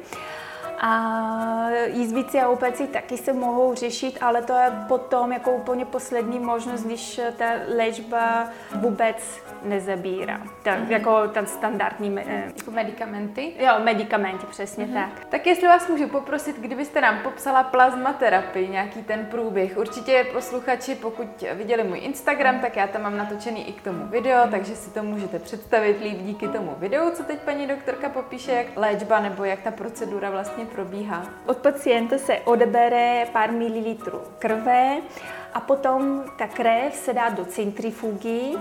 A 0.79 1.69
jízvici 1.85 2.39
a 2.41 2.49
opeci 2.49 2.87
taky 2.87 3.17
se 3.17 3.33
mohou 3.33 3.75
řešit, 3.75 4.17
ale 4.21 4.41
to 4.41 4.53
je 4.53 4.71
potom 4.87 5.31
jako 5.31 5.51
úplně 5.51 5.85
poslední 5.85 6.39
možnost, 6.39 6.83
když 6.83 7.21
ta 7.37 7.45
léčba 7.77 8.47
vůbec 8.75 9.43
nezabírá. 9.63 10.41
Tak, 10.63 10.79
mm-hmm. 10.79 10.91
Jako 10.91 11.27
ten 11.27 11.45
standardní... 11.45 12.19
Eh, 12.27 12.51
jako 12.57 12.71
medicamenty? 12.71 13.53
Jo, 13.59 13.73
medicamenty, 13.83 14.45
přesně 14.49 14.85
mm-hmm. 14.85 14.93
tak. 14.93 15.25
Tak 15.29 15.47
jestli 15.47 15.67
vás 15.67 15.87
můžu 15.87 16.07
poprosit, 16.07 16.59
kdybyste 16.59 17.01
nám 17.01 17.19
popsala 17.19 17.63
plazmaterapii, 17.63 18.67
nějaký 18.67 19.03
ten 19.03 19.25
průběh. 19.25 19.77
Určitě 19.77 20.25
posluchači, 20.33 20.95
pokud 20.95 21.43
viděli 21.53 21.83
můj 21.83 21.99
Instagram, 21.99 22.59
tak 22.59 22.75
já 22.75 22.87
tam 22.87 23.01
mám 23.01 23.17
natočený 23.17 23.69
i 23.69 23.73
k 23.73 23.81
tomu 23.81 24.05
video, 24.05 24.47
takže 24.51 24.75
si 24.75 24.89
to 24.89 25.03
můžete 25.03 25.39
představit 25.39 26.01
líp 26.01 26.17
díky 26.21 26.47
tomu 26.47 26.75
videu, 26.77 27.09
co 27.13 27.23
teď 27.23 27.39
paní 27.39 27.67
doktorka 27.67 28.09
popíše, 28.09 28.51
jak 28.51 28.67
léčba 28.75 29.19
nebo 29.19 29.43
jak 29.43 29.61
ta 29.61 29.71
procedura 29.71 30.29
vlastně 30.29 30.62
probíhá? 30.65 31.25
Od 31.45 31.57
pacienta 31.57 32.17
se 32.17 32.39
odebere 32.39 33.27
pár 33.33 33.51
mililitrů 33.51 34.21
krve 34.39 34.97
a 35.53 35.59
potom 35.59 36.23
ta 36.37 36.47
krev 36.47 36.95
se 36.95 37.13
dá 37.13 37.29
do 37.29 37.45
centrifugy, 37.45 38.57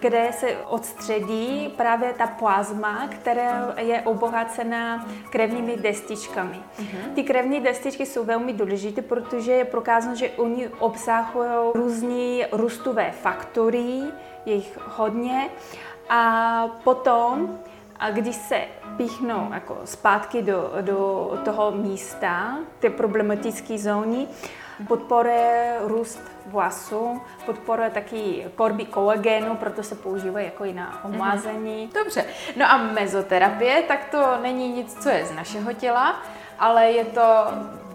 kde 0.00 0.28
se 0.32 0.56
odstředí 0.56 1.74
právě 1.76 2.12
ta 2.12 2.26
plazma, 2.26 3.08
která 3.08 3.74
je 3.78 4.00
obohacena 4.00 5.06
krevními 5.30 5.76
destičkami. 5.76 6.56
Uh-huh. 6.78 7.14
Ty 7.14 7.22
krevní 7.22 7.60
destičky 7.60 8.06
jsou 8.06 8.24
velmi 8.24 8.52
důležité, 8.52 9.02
protože 9.02 9.52
je 9.52 9.64
prokázáno, 9.64 10.16
že 10.16 10.30
oni 10.30 10.68
obsahují 10.68 11.48
různé 11.74 12.46
růstové 12.52 13.10
faktory, 13.10 14.00
je 14.46 14.54
jich 14.54 14.78
hodně. 14.96 15.48
A 16.08 16.68
potom 16.84 17.58
a 17.98 18.10
když 18.10 18.36
se 18.36 18.60
píchnou 18.96 19.52
jako 19.52 19.78
zpátky 19.84 20.42
do, 20.42 20.72
do 20.80 21.30
toho 21.44 21.70
místa, 21.70 22.58
té 22.78 22.90
problematické 22.90 23.78
zóny, 23.78 24.26
podporuje 24.88 25.76
růst 25.80 26.20
vlasů, 26.46 27.22
podporuje 27.46 27.90
taky 27.90 28.46
korby 28.54 28.84
kolagenu, 28.84 29.56
proto 29.56 29.82
se 29.82 29.94
používá 29.94 30.40
jako 30.40 30.64
i 30.64 30.72
na 30.72 31.04
omázení. 31.04 31.90
Dobře, 31.94 32.24
no 32.56 32.70
a 32.70 32.76
mezoterapie, 32.76 33.82
tak 33.82 34.04
to 34.04 34.38
není 34.42 34.68
nic, 34.68 35.02
co 35.02 35.08
je 35.08 35.26
z 35.26 35.32
našeho 35.32 35.72
těla, 35.72 36.20
ale 36.58 36.90
je 36.90 37.04
to 37.04 37.22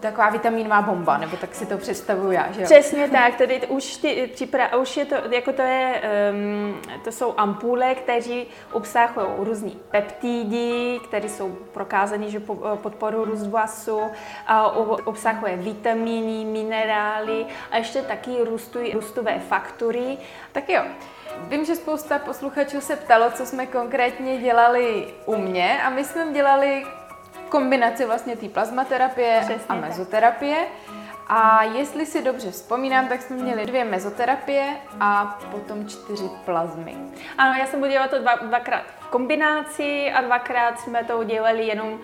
taková 0.01 0.29
vitaminová 0.29 0.81
bomba, 0.81 1.17
nebo 1.17 1.37
tak 1.37 1.55
si 1.55 1.65
to 1.65 1.77
představuju 1.77 2.31
já, 2.31 2.51
že 2.51 2.61
jo? 2.61 2.65
Přesně 2.65 3.09
tak, 3.09 3.35
tady 3.35 3.67
už, 3.67 3.97
ty, 3.97 4.29
připra, 4.33 4.77
už 4.77 4.97
je 4.97 5.05
to, 5.05 5.15
jako 5.31 5.53
to 5.53 5.61
je, 5.61 6.01
um, 6.31 6.81
to 7.03 7.11
jsou 7.11 7.33
ampule, 7.37 7.95
které 7.95 8.43
obsahují 8.71 9.27
různé 9.37 9.71
peptidy, 9.91 10.99
které 11.07 11.29
jsou 11.29 11.49
prokázané, 11.49 12.29
že 12.29 12.39
podporují 12.75 13.25
růst 13.25 13.47
vlasu, 13.47 14.01
a 14.47 14.67
obsahuje 15.05 15.57
vitamíny, 15.57 16.45
minerály 16.45 17.45
a 17.71 17.77
ještě 17.77 18.01
taky 18.01 18.43
růstují, 18.43 18.91
růstové 18.93 19.39
faktory. 19.39 20.17
Tak 20.51 20.69
jo, 20.69 20.83
Vím, 21.47 21.65
že 21.65 21.75
spousta 21.75 22.19
posluchačů 22.19 22.81
se 22.81 22.95
ptalo, 22.95 23.31
co 23.31 23.45
jsme 23.45 23.65
konkrétně 23.65 24.37
dělali 24.37 25.07
u 25.25 25.35
mě 25.35 25.83
a 25.83 25.89
my 25.89 26.03
jsme 26.03 26.33
dělali 26.33 26.85
kombinaci 27.51 28.05
vlastně 28.05 28.35
té 28.35 28.49
plazmaterapie 28.49 29.39
Přesně 29.41 29.65
a 29.69 29.75
mezoterapie. 29.75 30.67
A 31.27 31.63
jestli 31.63 32.05
si 32.05 32.23
dobře 32.23 32.51
vzpomínám, 32.51 33.07
tak 33.07 33.21
jsme 33.21 33.35
měli 33.35 33.65
dvě 33.65 33.83
mezoterapie 33.83 34.65
a 34.99 35.39
potom 35.51 35.87
čtyři 35.87 36.29
plazmy. 36.45 36.95
Ano, 37.37 37.53
já 37.59 37.65
jsem 37.65 37.89
dělat 37.89 38.09
to 38.09 38.19
dva, 38.19 38.35
dvakrát 38.35 38.83
v 38.99 39.07
kombinaci 39.07 40.11
a 40.11 40.21
dvakrát 40.21 40.79
jsme 40.79 41.03
to 41.03 41.19
udělali 41.19 41.67
jenom 41.67 41.89
uh, 41.89 41.99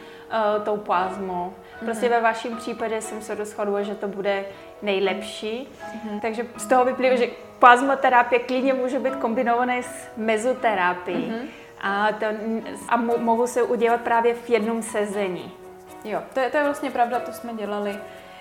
tou 0.64 0.78
plazmou. 0.78 1.54
Prostě 1.80 2.06
mm-hmm. 2.06 2.10
ve 2.10 2.22
vašem 2.22 2.58
případě 2.58 3.02
jsem 3.02 3.22
se 3.22 3.36
rozhodla, 3.36 3.82
že 3.82 3.96
to 3.96 4.08
bude 4.08 4.46
nejlepší. 4.82 5.68
Mm-hmm. 5.68 6.20
Takže 6.20 6.46
z 6.58 6.66
toho 6.68 6.86
vyplývá, 6.86 7.16
že 7.16 7.28
plazmoterapie 7.60 8.40
klidně 8.40 8.74
může 8.74 9.00
být 9.00 9.16
kombinované 9.16 9.84
s 9.84 10.08
mezoterapií. 10.18 11.32
Mm-hmm 11.32 11.67
a, 11.82 12.12
to, 12.12 12.26
a 12.90 12.98
mo, 12.98 13.18
mohou 13.18 13.48
se 13.48 13.64
udělat 13.64 14.02
právě 14.02 14.34
v 14.34 14.50
jednom 14.50 14.84
sezení. 14.84 15.52
Jo, 16.04 16.22
to 16.34 16.40
je, 16.40 16.50
to 16.50 16.58
je 16.58 16.64
vlastně 16.64 16.92
pravda, 16.92 17.20
to 17.20 17.32
jsme 17.32 17.54
dělali 17.54 18.00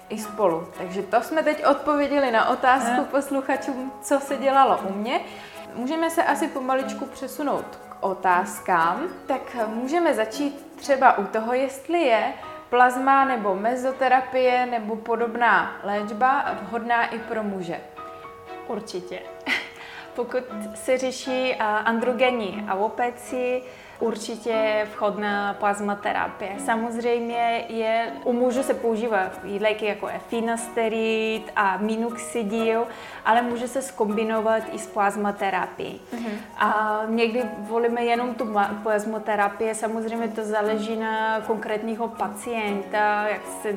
i 0.08 0.18
spolu. 0.18 0.68
Takže 0.78 1.02
to 1.02 1.20
jsme 1.22 1.42
teď 1.42 1.66
odpověděli 1.66 2.30
na 2.30 2.48
otázku 2.48 3.04
posluchačům, 3.04 3.92
co 4.02 4.20
se 4.20 4.36
dělalo 4.36 4.78
u 4.88 4.92
mě. 4.92 5.20
Můžeme 5.74 6.10
se 6.10 6.24
asi 6.24 6.48
pomaličku 6.48 7.06
přesunout 7.06 7.78
k 7.88 7.96
otázkám. 8.00 9.02
Tak 9.26 9.56
můžeme 9.66 10.14
začít 10.14 10.66
třeba 10.76 11.18
u 11.18 11.24
toho, 11.24 11.52
jestli 11.52 12.00
je 12.00 12.32
plazma 12.70 13.24
nebo 13.24 13.54
mezoterapie 13.54 14.66
nebo 14.66 14.96
podobná 14.96 15.76
léčba 15.82 16.44
vhodná 16.62 17.06
i 17.06 17.18
pro 17.18 17.42
muže. 17.42 17.80
Určitě. 18.68 19.20
Pokud 20.16 20.44
se 20.74 20.98
řeší 20.98 21.54
androgenní 21.60 22.64
alopeci, 22.68 23.62
určitě 24.00 24.86
vhodná 24.96 25.54
plazmaterapie. 25.54 26.50
Samozřejmě 26.64 27.64
je, 27.68 28.12
u 28.24 28.32
mužů 28.32 28.62
se 28.62 28.74
používá 28.74 29.30
léky 29.60 29.86
jako 29.86 30.08
je 30.08 30.20
finasterid 30.28 31.52
a 31.56 31.76
minoxidil, 31.76 32.86
ale 33.24 33.42
může 33.42 33.68
se 33.68 33.82
skombinovat 33.82 34.62
i 34.72 34.78
s 34.78 34.86
plazmaterapií. 34.86 36.00
Mm-hmm. 36.14 36.36
A 36.58 37.00
někdy 37.08 37.42
volíme 37.58 38.04
jenom 38.04 38.34
tu 38.34 38.54
plazmaterapii, 38.82 39.74
samozřejmě 39.74 40.28
to 40.28 40.44
záleží 40.44 40.96
na 40.96 41.40
konkrétního 41.40 42.08
pacienta, 42.08 43.28
jak, 43.28 43.40
se, 43.62 43.74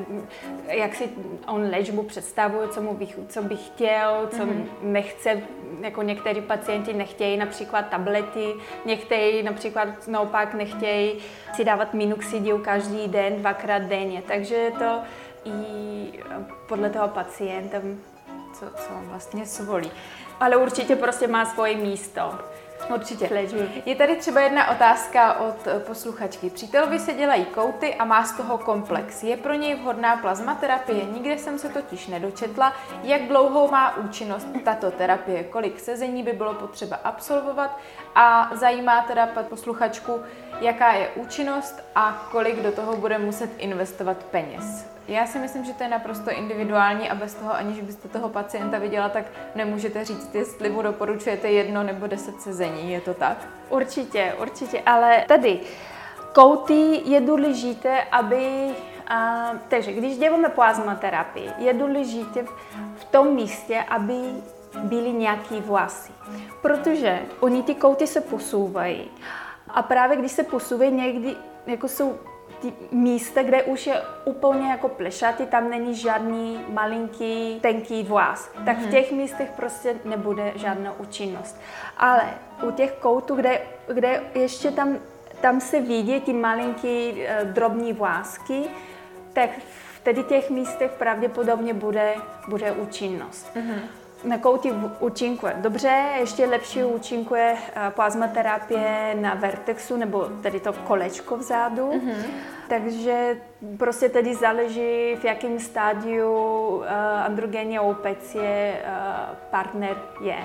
jak 0.68 0.94
si 0.94 1.08
on 1.46 1.70
léčbu 1.70 2.02
představuje, 2.02 2.68
co, 2.68 2.82
mu 2.82 2.94
bych, 2.94 3.18
co 3.28 3.42
by 3.42 3.56
chtěl, 3.56 4.28
co 4.30 4.42
mm-hmm. 4.42 4.64
nechce, 4.82 5.42
jako 5.80 6.02
někteří 6.02 6.40
pacienti 6.40 6.92
nechtějí 6.92 7.36
například 7.36 7.88
tablety, 7.88 8.54
někteří 8.84 9.42
například 9.42 9.88
naopak 10.10 10.54
nechtějí 10.54 11.18
si 11.54 11.64
dávat 11.64 11.94
minoxidil 11.94 12.58
každý 12.58 13.08
den, 13.08 13.36
dvakrát 13.36 13.82
denně. 13.82 14.22
Takže 14.26 14.54
je 14.54 14.70
to 14.70 15.00
i 15.44 15.52
podle 16.68 16.90
toho 16.90 17.08
pacienta, 17.08 17.78
co, 18.54 18.66
co 18.66 18.90
vlastně 19.02 19.46
svolí. 19.46 19.90
Ale 20.40 20.56
určitě 20.56 20.96
prostě 20.96 21.26
má 21.26 21.44
svoje 21.44 21.76
místo. 21.76 22.38
Určitě. 22.94 23.48
Je 23.86 23.96
tady 23.96 24.16
třeba 24.16 24.40
jedna 24.40 24.70
otázka 24.70 25.40
od 25.40 25.66
eh, 25.66 25.80
posluchačky. 25.80 26.50
Přítelovi 26.50 26.98
se 26.98 27.12
dělají 27.12 27.44
kouty 27.44 27.94
a 27.94 28.04
má 28.04 28.24
z 28.24 28.36
toho 28.36 28.58
komplex. 28.58 29.22
Je 29.22 29.36
pro 29.36 29.54
něj 29.54 29.74
vhodná 29.74 30.16
plazmaterapie? 30.16 31.04
Nikde 31.04 31.38
jsem 31.38 31.58
se 31.58 31.68
totiž 31.68 32.06
nedočetla, 32.06 32.72
jak 33.02 33.22
dlouhou 33.22 33.70
má 33.70 33.96
účinnost 33.96 34.48
tato 34.64 34.90
terapie, 34.90 35.44
kolik 35.44 35.80
sezení 35.80 36.22
by 36.22 36.32
bylo 36.32 36.54
potřeba 36.54 36.96
absolvovat 37.04 37.78
a 38.14 38.50
zajímá 38.54 39.02
teda 39.02 39.28
posluchačku, 39.48 40.20
jaká 40.60 40.92
je 40.92 41.08
účinnost 41.08 41.82
a 41.94 42.28
kolik 42.30 42.62
do 42.62 42.72
toho 42.72 42.96
bude 42.96 43.18
muset 43.18 43.50
investovat 43.58 44.16
peněz. 44.30 44.90
Já 45.08 45.26
si 45.26 45.38
myslím, 45.38 45.64
že 45.64 45.72
to 45.72 45.82
je 45.82 45.88
naprosto 45.88 46.30
individuální 46.30 47.10
a 47.10 47.14
bez 47.14 47.34
toho, 47.34 47.54
aniž 47.54 47.80
byste 47.80 48.08
toho 48.08 48.28
pacienta 48.28 48.78
viděla, 48.78 49.08
tak 49.08 49.24
nemůžete 49.54 50.04
říct, 50.04 50.34
jestli 50.34 50.70
mu 50.70 50.82
doporučujete 50.82 51.48
jedno 51.48 51.82
nebo 51.82 52.06
deset 52.06 52.40
sezení. 52.42 52.92
Je 52.92 53.00
to 53.00 53.14
tak? 53.14 53.48
Určitě, 53.68 54.34
určitě, 54.40 54.82
ale 54.86 55.24
tady 55.28 55.60
kouty 56.32 57.00
je 57.04 57.20
důležité, 57.20 58.02
aby 58.02 58.70
a, 59.08 59.50
takže 59.68 59.92
když 59.92 60.18
děláme 60.18 60.48
plazmaterapii, 60.48 61.50
je 61.58 61.74
důležité 61.74 62.44
v 62.96 63.04
tom 63.04 63.34
místě, 63.34 63.84
aby 63.88 64.14
byly 64.78 65.12
nějaké 65.12 65.60
vlasy. 65.60 66.12
Protože 66.62 67.18
oni 67.40 67.62
ty 67.62 67.74
kouty 67.74 68.06
se 68.06 68.20
posouvají. 68.20 69.10
A 69.68 69.82
právě 69.82 70.16
když 70.16 70.32
se 70.32 70.42
posouvají 70.42 70.92
někdy, 70.92 71.36
jako 71.66 71.88
jsou 71.88 72.18
ty 72.60 72.72
místa, 72.92 73.42
kde 73.42 73.62
už 73.62 73.86
je 73.86 74.02
úplně 74.24 74.70
jako 74.70 74.88
plešatý, 74.88 75.46
tam 75.46 75.70
není 75.70 75.94
žádný 75.94 76.64
malinký, 76.68 77.58
tenký 77.60 78.02
vlas, 78.02 78.50
tak 78.64 78.76
v 78.78 78.80
mhm. 78.80 78.90
těch 78.90 79.12
místech 79.12 79.50
prostě 79.50 79.96
nebude 80.04 80.52
žádná 80.56 80.92
účinnost. 80.98 81.60
Ale 81.96 82.22
u 82.62 82.70
těch 82.70 82.92
koutů, 82.92 83.34
kde, 83.34 83.60
kde 83.94 84.22
ještě 84.34 84.70
tam, 84.70 84.98
tam 85.40 85.60
se 85.60 85.80
vidí 85.80 86.20
ty 86.20 86.32
malinký 86.32 87.22
eh, 87.22 87.44
drobní 87.44 87.92
vlásky, 87.92 88.62
tak 89.32 89.50
v 89.94 90.00
tedy 90.02 90.22
těch 90.22 90.50
místech 90.50 90.90
pravděpodobně 90.90 91.74
bude, 91.74 92.14
bude 92.48 92.72
účinnost. 92.72 93.56
Mm-hmm. 93.56 93.80
Na 94.24 94.38
kouti 94.38 94.72
účinkuje 95.00 95.54
dobře, 95.58 96.04
ještě 96.18 96.46
lepší 96.46 96.84
účinkuje 96.84 97.56
eh, 97.56 97.90
plazmaterapie 97.90 99.16
na 99.20 99.34
vertexu, 99.34 99.96
nebo 99.96 100.24
tedy 100.42 100.60
to 100.60 100.72
kolečko 100.72 101.36
vzadu. 101.36 101.90
Mm-hmm. 101.90 102.24
Takže 102.68 103.36
prostě 103.78 104.08
tedy 104.08 104.34
záleží, 104.34 105.16
v 105.16 105.24
jakém 105.24 105.58
stádiu 105.58 106.32
uh, 106.32 106.84
androgenní 107.24 107.78
opecie 107.78 108.76
uh, 108.84 109.36
partner 109.50 109.96
je. 110.22 110.36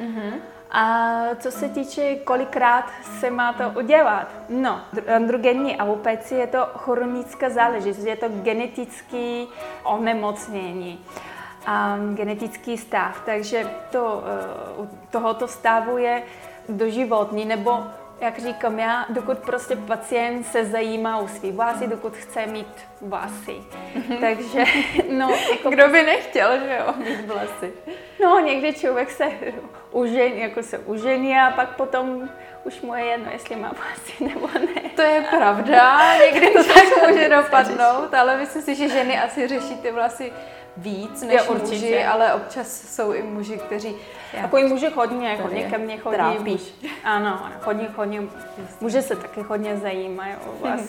Mm-hmm. 0.00 0.32
A 0.70 1.20
co 1.38 1.50
se 1.50 1.68
týče, 1.68 2.16
kolikrát 2.16 2.84
se 3.20 3.30
má 3.30 3.52
to 3.52 3.78
udělat? 3.78 4.28
No, 4.48 4.80
androgenní 5.16 5.76
alopecie 5.76 6.40
je 6.40 6.46
to 6.46 6.66
chronická 6.76 7.50
záležitost, 7.50 8.04
je 8.04 8.16
to 8.16 8.28
genetický 8.28 9.48
onemocnění 9.84 11.04
a 11.66 11.98
genetický 12.14 12.78
stav, 12.78 13.22
takže 13.26 13.70
to, 13.90 14.24
uh, 14.78 14.86
tohoto 15.10 15.48
stavu 15.48 15.98
je 15.98 16.22
doživotní, 16.68 17.44
nebo 17.44 17.84
jak 18.22 18.38
říkám 18.38 18.78
já, 18.78 19.06
dokud 19.08 19.38
prostě 19.38 19.76
pacient 19.76 20.46
se 20.46 20.64
zajímá 20.64 21.18
o 21.18 21.28
svý 21.28 21.52
vlasy, 21.52 21.86
dokud 21.86 22.16
chce 22.16 22.46
mít 22.46 22.86
vlasy. 23.00 23.56
Mhm. 23.94 24.16
Takže, 24.16 24.64
no, 25.10 25.30
jako... 25.50 25.70
Kdo 25.70 25.88
by 25.88 26.02
nechtěl, 26.02 26.58
že 26.58 26.78
jo, 26.78 26.94
mít 26.96 27.26
vlasy? 27.26 27.72
No, 28.20 28.38
někdy 28.38 28.72
člověk 28.72 29.10
se 29.10 29.28
užení, 29.90 30.40
jako 30.40 30.62
se 30.62 30.78
užení 30.78 31.38
a 31.38 31.50
pak 31.50 31.76
potom 31.76 32.28
už 32.64 32.80
mu 32.80 32.94
je 32.94 33.04
jedno, 33.04 33.30
jestli 33.32 33.56
má 33.56 33.72
vlasy 33.78 34.24
nebo 34.24 34.48
ne. 34.54 34.90
To 34.96 35.02
je 35.02 35.24
pravda, 35.30 35.98
někdy 36.18 36.50
to 36.52 36.64
tak 36.64 37.08
může 37.08 37.28
dopadnout, 37.28 38.14
ale 38.14 38.36
myslím 38.36 38.62
si, 38.62 38.74
že 38.74 38.88
ženy 38.88 39.20
asi 39.20 39.48
řeší 39.48 39.76
ty 39.76 39.90
vlasy 39.90 40.32
víc 40.76 41.22
než 41.22 41.34
jo, 41.34 41.52
určitě. 41.54 41.74
muži, 41.74 42.04
ale 42.04 42.34
občas 42.34 42.94
jsou 42.96 43.12
i 43.12 43.22
muži, 43.22 43.58
kteří... 43.58 43.96
Jako 44.32 44.58
i 44.58 44.64
muži 44.64 44.88
hodně, 44.94 45.38
hodně 45.42 45.70
ke 45.70 45.78
mně 45.78 45.98
chodí. 45.98 46.16
Trápí. 46.16 46.60
Ano, 47.04 47.48
hodně, 47.64 47.88
hodně, 47.96 48.22
muži 48.80 49.02
se 49.02 49.16
taky 49.16 49.42
hodně 49.42 49.76
zajímají 49.76 50.34
o 50.34 50.64
vás. 50.64 50.80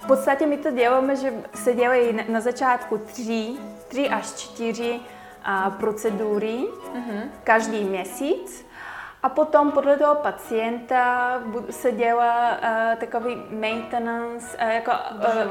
V 0.00 0.06
podstatě 0.06 0.46
my 0.46 0.56
to 0.56 0.70
děláme, 0.70 1.16
že 1.16 1.32
se 1.54 1.74
dělají 1.74 2.18
na 2.28 2.40
začátku 2.40 2.98
tři, 2.98 3.48
tři 3.88 4.08
až 4.08 4.32
čtyři 4.32 5.00
a, 5.44 5.70
procedury 5.70 6.58
mm-hmm. 6.58 7.22
každý 7.44 7.84
měsíc. 7.84 8.67
A 9.22 9.28
potom 9.28 9.72
podle 9.72 9.96
toho 9.96 10.14
pacienta 10.14 11.32
se 11.70 11.92
dělá 11.92 12.50
uh, 12.50 12.98
takový 12.98 13.42
maintenance, 13.50 14.58
uh, 14.62 14.68
jako 14.68 14.90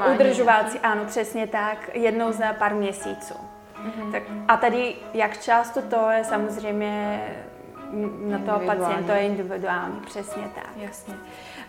uh, 0.06 0.14
udržovací, 0.14 0.78
ano, 0.78 1.04
přesně 1.04 1.46
tak, 1.46 1.90
jednou 1.94 2.32
za 2.32 2.52
pár 2.52 2.74
měsíců. 2.74 3.34
Mm-hmm. 3.34 4.12
Tak, 4.12 4.22
a 4.48 4.56
tady, 4.56 4.96
jak 5.14 5.38
často 5.38 5.82
to 5.82 6.10
je 6.10 6.24
samozřejmě 6.24 7.22
na 8.18 8.38
toho 8.38 8.60
pacienta, 8.66 9.16
je 9.16 9.26
individuální, 9.26 10.00
přesně 10.00 10.42
tak. 10.54 10.70
Jasně. 10.76 11.14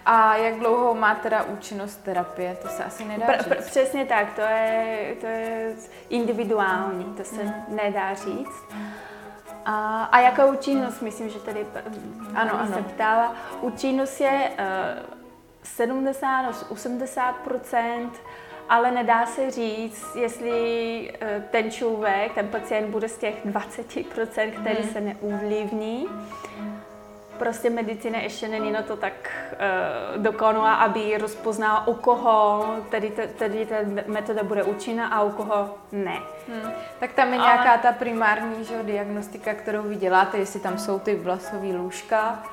A 0.06 0.36
jak 0.36 0.60
dlouho 0.60 0.94
má 0.94 1.16
teda 1.16 1.44
účinnost 1.44 1.96
terapie? 1.96 2.56
To 2.62 2.68
se 2.68 2.84
asi 2.84 3.06
nedá 3.06 3.38
říct. 3.38 3.48
Pr- 3.48 3.66
přesně 3.66 4.06
tak, 4.06 4.34
to 4.34 4.42
je, 4.42 5.16
to 5.22 5.28
je 5.28 5.74
individuální, 6.10 7.04
to 7.04 7.24
se 7.24 7.44
mm. 7.44 7.54
nedá 7.70 8.14
říct. 8.14 8.66
A, 9.72 10.04
a 10.04 10.20
jaká 10.20 10.46
účinnost? 10.46 11.02
Myslím, 11.02 11.30
že 11.30 11.40
tady 11.40 11.66
ano, 12.36 12.60
ano. 12.60 12.74
se 12.74 12.82
ptala. 12.82 13.36
Účinnost 13.62 14.22
je 14.22 14.52
uh, 15.00 15.16
70 15.64 16.50
až 16.50 16.56
80% 16.56 18.10
ale 18.70 18.92
nedá 18.92 19.26
se 19.26 19.52
říct, 19.52 20.16
jestli 20.16 21.12
uh, 21.12 21.44
ten 21.52 21.72
člověk, 21.72 22.34
ten 22.34 22.48
pacient 22.48 22.92
bude 22.92 23.10
z 23.10 23.18
těch 23.18 23.36
20 23.46 23.88
který 23.88 24.82
hmm. 24.82 24.90
se 24.94 25.02
neuvlivní 25.02 26.08
prostě 27.40 27.70
medicína 27.70 28.20
ještě 28.20 28.48
není 28.48 28.72
na 28.72 28.82
to 28.82 28.98
tak 28.98 29.14
uh, 29.54 30.22
dokonalá, 30.22 30.74
aby 30.74 31.18
rozpoznala, 31.18 31.88
u 31.88 31.94
koho 31.94 32.66
tedy, 32.90 33.12
tedy 33.38 33.66
ta 33.66 33.76
metoda 34.08 34.44
bude 34.44 34.64
účinná 34.64 35.08
a 35.08 35.24
u 35.24 35.30
koho 35.30 35.78
ne. 35.92 36.18
Hmm. 36.48 36.72
Tak 37.00 37.14
tam 37.14 37.34
je 37.34 37.40
nějaká 37.40 37.78
ta 37.78 37.92
primární 37.92 38.66
že, 38.66 38.84
diagnostika, 38.84 39.54
kterou 39.54 39.82
vy 39.82 39.96
děláte, 39.96 40.38
jestli 40.38 40.60
tam 40.60 40.78
jsou 40.78 41.00
ty 41.00 41.16
vlasové 41.16 41.68
lůžka, 41.68 42.44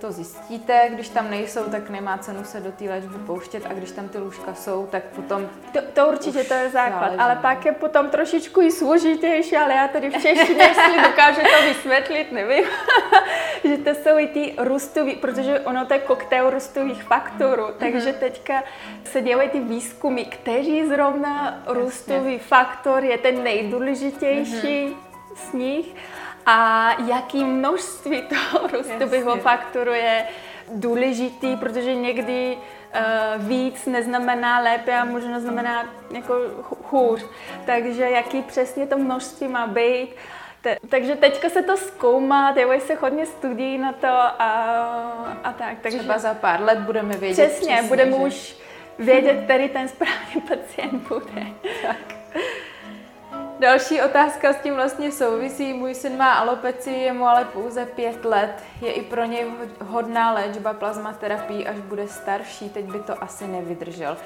to 0.00 0.12
zjistíte, 0.12 0.88
když 0.90 1.08
tam 1.08 1.30
nejsou, 1.30 1.64
tak 1.64 1.90
nemá 1.90 2.18
cenu 2.18 2.44
se 2.44 2.60
do 2.60 2.72
té 2.72 2.84
léčby 2.84 3.18
pouštět 3.26 3.66
a 3.70 3.72
když 3.72 3.90
tam 3.90 4.08
ty 4.08 4.18
lůžka 4.18 4.54
jsou, 4.54 4.86
tak 4.86 5.02
potom... 5.04 5.48
To, 5.72 5.80
to 5.94 6.08
určitě 6.08 6.44
to 6.44 6.54
je 6.54 6.70
základ, 6.70 7.00
záleží. 7.00 7.18
ale 7.18 7.36
pak 7.36 7.64
je 7.64 7.72
potom 7.72 8.10
trošičku 8.10 8.60
i 8.60 8.72
složitější, 8.72 9.56
ale 9.56 9.74
já 9.74 9.88
tady 9.88 10.10
v 10.10 10.12
češtině, 10.12 10.64
jestli 10.64 11.02
dokážu 11.02 11.40
to 11.40 11.68
vysvětlit, 11.68 12.32
nevím, 12.32 12.64
že 13.68 13.76
to 13.76 13.90
jsou 13.90 14.18
i 14.18 14.26
ty 14.26 14.54
růstový, 14.58 15.16
protože 15.16 15.60
ono 15.60 15.86
to 15.86 15.94
je 15.94 16.00
koktejl 16.00 16.50
růstových 16.50 17.02
faktorů, 17.02 17.62
mm-hmm. 17.62 17.78
takže 17.78 18.12
teďka 18.12 18.62
se 19.04 19.22
dělají 19.22 19.48
ty 19.48 19.60
výzkumy, 19.60 20.24
kteří 20.24 20.86
zrovna 20.86 21.62
růstový 21.66 22.38
faktor 22.38 23.04
je 23.04 23.18
ten 23.18 23.42
nejdůležitější 23.42 24.86
mm-hmm. 24.88 24.96
z 25.34 25.52
nich 25.52 25.86
a 26.46 26.90
jaký 27.06 27.44
množství 27.44 28.22
toho 28.22 28.66
růstového 28.72 29.36
faktoru 29.36 29.92
je 29.92 30.24
důležitý, 30.74 31.56
protože 31.56 31.94
někdy 31.94 32.56
uh, 32.56 33.46
víc 33.46 33.86
neznamená 33.86 34.60
lépe 34.60 34.98
a 34.98 35.04
možná 35.04 35.40
znamená 35.40 35.94
jako 36.10 36.34
hůř. 36.90 37.24
Takže 37.66 38.10
jaký 38.10 38.42
přesně 38.42 38.86
to 38.86 38.98
množství 38.98 39.48
má 39.48 39.66
být. 39.66 40.08
Te, 40.62 40.76
takže 40.88 41.16
teďka 41.16 41.48
se 41.48 41.62
to 41.62 41.76
zkoumá, 41.76 42.52
dělají 42.52 42.80
se 42.80 42.94
hodně 42.94 43.26
studií 43.26 43.78
na 43.78 43.92
to 43.92 44.06
a, 44.06 44.50
a 45.44 45.52
tak. 45.52 45.78
Takže 45.82 45.98
Třeba 45.98 46.18
za 46.18 46.34
pár 46.34 46.60
let 46.60 46.78
budeme 46.78 47.16
vědět 47.16 47.50
Přesně, 47.50 47.74
přesně 47.74 47.88
budeme 47.88 48.10
že... 48.10 48.16
už 48.16 48.56
vědět, 48.98 49.44
který 49.44 49.68
ten 49.68 49.88
správný 49.88 50.40
pacient 50.48 51.08
bude. 51.08 51.46
Tak. 51.82 51.96
Další 53.58 54.02
otázka 54.02 54.52
s 54.52 54.56
tím 54.56 54.74
vlastně 54.74 55.12
souvisí. 55.12 55.72
Můj 55.72 55.94
syn 55.94 56.16
má 56.16 56.32
alopeci, 56.32 56.90
je 56.90 57.12
mu 57.12 57.26
ale 57.26 57.44
pouze 57.44 57.86
pět 57.86 58.24
let. 58.24 58.64
Je 58.80 58.92
i 58.92 59.02
pro 59.02 59.24
něj 59.24 59.46
hodná 59.84 60.32
léčba 60.32 60.72
plazmaterapii, 60.72 61.66
až 61.66 61.76
bude 61.76 62.08
starší. 62.08 62.70
Teď 62.70 62.84
by 62.84 62.98
to 62.98 63.22
asi 63.22 63.46
nevydržel. 63.46 64.16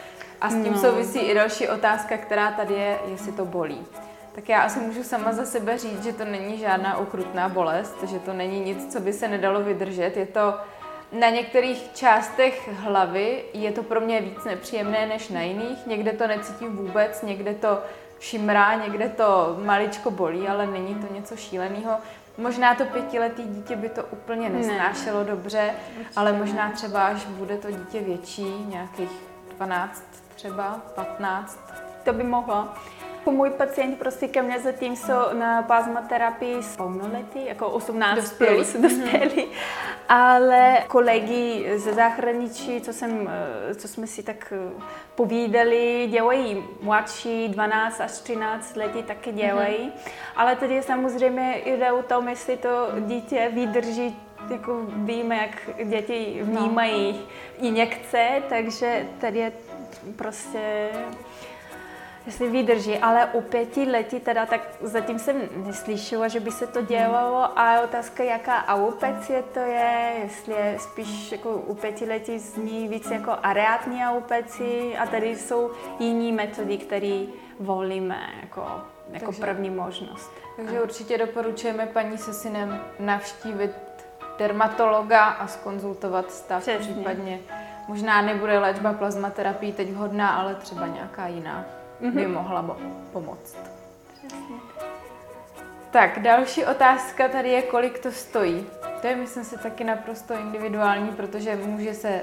A 0.41 0.51
s 0.51 0.63
tím 0.63 0.73
no. 0.73 0.79
souvisí 0.79 1.19
i 1.19 1.35
další 1.35 1.69
otázka, 1.69 2.17
která 2.17 2.51
tady 2.51 2.75
je, 2.75 2.99
jestli 3.07 3.33
to 3.33 3.45
bolí. 3.45 3.87
Tak 4.35 4.49
já 4.49 4.63
asi 4.63 4.81
můžu 4.81 5.03
sama 5.03 5.33
za 5.33 5.45
sebe 5.45 5.79
říct, 5.79 6.05
že 6.05 6.13
to 6.13 6.25
není 6.25 6.59
žádná 6.59 6.97
okrutná 6.97 7.49
bolest, 7.49 8.03
že 8.03 8.19
to 8.19 8.33
není 8.33 8.61
nic, 8.61 8.93
co 8.93 9.01
by 9.01 9.13
se 9.13 9.29
nedalo 9.29 9.61
vydržet. 9.61 10.17
Je 10.17 10.27
to 10.27 10.55
na 11.13 11.29
některých 11.29 11.93
částech 11.95 12.69
hlavy 12.73 13.45
je 13.53 13.73
to 13.73 13.83
pro 13.83 14.01
mě 14.01 14.21
víc 14.21 14.45
nepříjemné 14.45 15.07
než 15.07 15.29
na 15.29 15.41
jiných. 15.43 15.87
Někde 15.87 16.13
to 16.13 16.27
necítím 16.27 16.77
vůbec, 16.77 17.23
někde 17.23 17.55
to 17.55 17.83
šimrá, 18.21 18.75
někde 18.75 19.09
to 19.09 19.57
maličko 19.65 20.11
bolí, 20.11 20.49
ale 20.49 20.67
není 20.67 20.95
to 20.95 21.15
něco 21.15 21.37
šíleného. 21.37 21.97
Možná 22.39 22.75
to 22.75 22.85
pětiletý 22.85 23.43
dítě 23.43 23.77
by 23.77 23.89
to 23.89 24.05
úplně 24.05 24.49
nesnášelo 24.49 25.19
ne. 25.19 25.25
dobře, 25.25 25.71
ale 26.17 26.33
možná 26.33 26.71
třeba, 26.71 27.07
až 27.07 27.25
bude 27.25 27.57
to 27.57 27.71
dítě 27.71 28.01
větší, 28.01 28.65
nějakých 28.69 29.11
12 29.57 30.05
třeba, 30.35 30.81
15. 30.95 31.59
To 32.05 32.13
by 32.13 32.25
mohlo. 32.25 32.69
Můj 33.31 33.51
pacient 33.51 33.99
prostě 33.99 34.29
ke 34.29 34.43
mně 34.43 34.61
zatím 34.61 34.97
jsou 34.97 35.15
na 35.33 35.63
plazmaterapii 35.63 36.63
s 36.63 36.77
plnoletí, 36.77 37.47
jako 37.47 37.69
18 37.69 38.17
dospělí. 38.17 38.55
plus, 38.55 38.77
dospělí. 38.77 39.47
ale 40.09 40.79
kolegy 40.89 41.73
ze 41.77 41.95
zahraničí, 41.95 42.81
co, 42.81 42.93
jsem, 42.93 43.31
eh, 43.71 43.75
co 43.75 43.89
jsme 43.89 44.07
si 44.07 44.23
tak 44.23 44.53
eh, 44.57 44.83
povídali, 45.15 46.09
dělají 46.11 46.65
mladší, 46.83 47.49
12 47.49 48.01
až 48.01 48.11
13 48.11 48.77
lety 48.77 49.03
taky 49.03 49.33
dělají, 49.33 49.77
mm-hmm. 49.77 50.11
ale 50.37 50.57
tady 50.57 50.83
samozřejmě 50.83 51.61
jde 51.65 51.93
o 51.93 52.03
tom, 52.03 52.29
jestli 52.29 52.57
to 52.57 52.89
dítě 53.01 53.51
vydrží 53.55 54.17
jako 54.51 54.81
víme, 54.87 55.37
jak 55.37 55.87
děti 55.89 56.41
vnímají 56.43 57.13
no. 57.13 57.67
injekce, 57.69 58.43
takže 58.49 59.07
tady 59.21 59.39
je 59.39 59.53
prostě 60.17 60.89
jestli 62.27 62.51
vydrží, 62.51 62.99
ale 62.99 63.27
u 63.33 63.41
pěti 63.41 63.85
letí 63.91 64.21
teda, 64.21 64.47
tak 64.47 64.61
zatím 64.81 65.19
jsem 65.19 65.37
neslyšela, 65.57 66.29
že 66.29 66.41
by 66.41 66.51
se 66.51 66.67
to 66.67 66.83
dělalo 66.83 67.59
a 67.59 67.73
je 67.75 67.81
otázka, 67.81 68.25
jaká 68.25 68.67
aupecie 68.67 69.43
to 69.43 69.61
je, 69.61 70.13
jestli 70.23 70.55
je 70.55 70.79
spíš 70.79 71.33
jako 71.33 71.51
u 71.51 71.75
pěti 71.75 72.05
letí 72.05 72.39
zní 72.39 72.89
víc 72.89 73.11
jako 73.11 73.37
areátní 73.43 74.05
aupeci 74.05 74.97
a 74.99 75.07
tady 75.07 75.37
jsou 75.37 75.71
jiní 75.99 76.33
metody, 76.33 76.79
které 76.79 77.25
volíme 77.61 78.29
jako, 78.43 78.67
jako 79.13 79.27
takže, 79.27 79.41
první 79.41 79.71
možnost. 79.71 80.31
Takže 80.57 80.83
určitě 80.83 81.19
doporučujeme 81.19 81.87
paní 81.87 82.19
se 82.19 82.33
synem 82.33 82.81
navštívit 82.99 83.73
dermatologa 84.39 85.25
a 85.25 85.47
skonzultovat 85.47 86.33
stav, 86.33 86.63
Přesně. 86.63 86.79
případně 86.79 87.41
možná 87.89 88.23
nebude 88.23 88.59
léčba 88.59 88.93
plazmaterapii 88.93 89.73
teď 89.73 89.91
vhodná, 89.91 90.31
ale 90.31 90.55
třeba 90.55 90.87
nějaká 90.87 91.27
jiná 91.27 91.65
mm-hmm. 92.01 92.15
by 92.15 92.27
mohla 92.27 92.77
pomoct. 93.13 93.57
Přesně. 94.15 94.57
Tak, 95.91 96.19
další 96.19 96.65
otázka 96.65 97.29
tady 97.29 97.49
je, 97.49 97.63
kolik 97.63 97.99
to 97.99 98.13
stojí. 98.13 98.67
To 99.01 99.07
je, 99.07 99.17
myslím 99.17 99.45
si, 99.45 99.59
taky 99.59 99.85
naprosto 99.85 100.35
individuální, 100.35 101.09
protože 101.09 101.57
může 101.57 101.95
se 101.95 102.23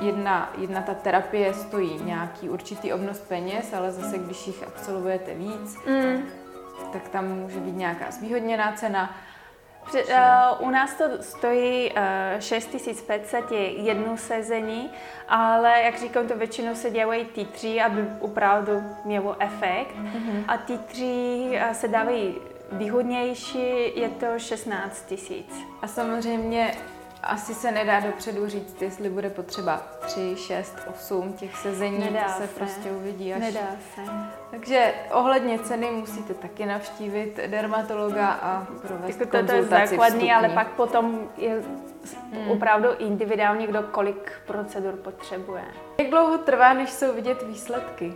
jedna, 0.00 0.52
jedna 0.58 0.82
ta 0.82 0.94
terapie 0.94 1.54
stojí 1.54 2.00
nějaký 2.04 2.48
určitý 2.48 2.92
obnos 2.92 3.18
peněz, 3.18 3.74
ale 3.74 3.92
zase, 3.92 4.18
když 4.18 4.46
jich 4.46 4.66
absolvujete 4.66 5.34
víc, 5.34 5.76
mm. 5.86 6.22
tak 6.92 7.08
tam 7.08 7.28
může 7.28 7.60
být 7.60 7.76
nějaká 7.76 8.10
zvýhodněná 8.10 8.72
cena. 8.72 9.16
Uh, 9.94 10.66
u 10.66 10.70
nás 10.70 10.94
to 10.94 11.04
stojí 11.20 11.90
uh, 11.90 12.40
6500 12.40 13.50
je 13.52 13.72
jedno 13.72 14.16
sezení, 14.16 14.90
ale 15.28 15.82
jak 15.82 15.98
říkám, 15.98 16.28
to 16.28 16.36
většinou 16.36 16.74
se 16.74 16.90
dělají 16.90 17.24
ty 17.24 17.44
tři, 17.44 17.80
aby 17.80 18.04
opravdu 18.20 18.82
mělo 19.04 19.36
efekt. 19.38 19.94
Mm-hmm. 19.96 20.44
A 20.48 20.56
ty 20.56 20.78
tři 20.78 21.48
uh, 21.50 21.72
se 21.72 21.88
dávají 21.88 22.34
výhodnější, 22.72 24.00
je 24.00 24.08
to 24.08 24.26
16 24.38 25.06
tisíc. 25.08 25.54
A 25.82 25.86
samozřejmě 25.86 26.74
asi 27.22 27.54
se 27.54 27.72
nedá 27.72 28.00
dopředu 28.00 28.48
říct, 28.48 28.82
jestli 28.82 29.10
bude 29.10 29.30
potřeba 29.30 29.82
3, 30.06 30.36
6, 30.36 30.76
8 30.90 31.32
těch 31.32 31.56
sezení, 31.56 31.98
nedá 31.98 32.22
to 32.24 32.30
se, 32.32 32.46
se 32.46 32.54
prostě 32.54 32.90
uvidí 32.90 33.34
až. 33.34 33.40
Nedá 33.40 33.66
se. 33.94 34.00
Takže 34.50 34.94
ohledně 35.12 35.58
ceny 35.58 35.90
musíte 35.90 36.34
taky 36.34 36.66
navštívit 36.66 37.40
dermatologa 37.46 38.28
a 38.28 38.66
provést 38.86 39.20
jako 39.20 39.38
to, 39.38 39.46
to 39.46 39.52
je 39.52 39.64
základní, 39.64 40.32
ale 40.32 40.48
pak 40.48 40.68
potom 40.68 41.28
je 41.36 41.62
hmm. 42.32 42.50
opravdu 42.50 42.88
individuální, 42.98 43.66
kdo 43.66 43.82
kolik 43.82 44.32
procedur 44.46 44.96
potřebuje. 44.96 45.64
Jak 45.98 46.10
dlouho 46.10 46.38
trvá, 46.38 46.72
než 46.72 46.90
jsou 46.90 47.12
vidět 47.12 47.42
výsledky? 47.42 48.14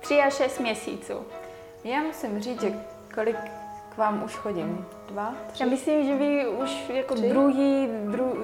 3 0.00 0.20
až 0.20 0.34
6 0.34 0.58
měsíců. 0.58 1.26
Já 1.84 2.02
musím 2.02 2.40
říct, 2.40 2.60
že 2.60 2.72
kolik 3.14 3.36
k 3.94 3.96
vám 3.96 4.22
už 4.24 4.34
chodím? 4.36 4.86
Dva, 5.08 5.34
tři? 5.52 5.62
Já 5.62 5.68
myslím, 5.68 6.06
že 6.06 6.14
vy 6.14 6.48
už 6.48 6.88
jako 6.88 7.14
tři? 7.14 7.28
druhý, 7.28 7.88
dru, 8.04 8.34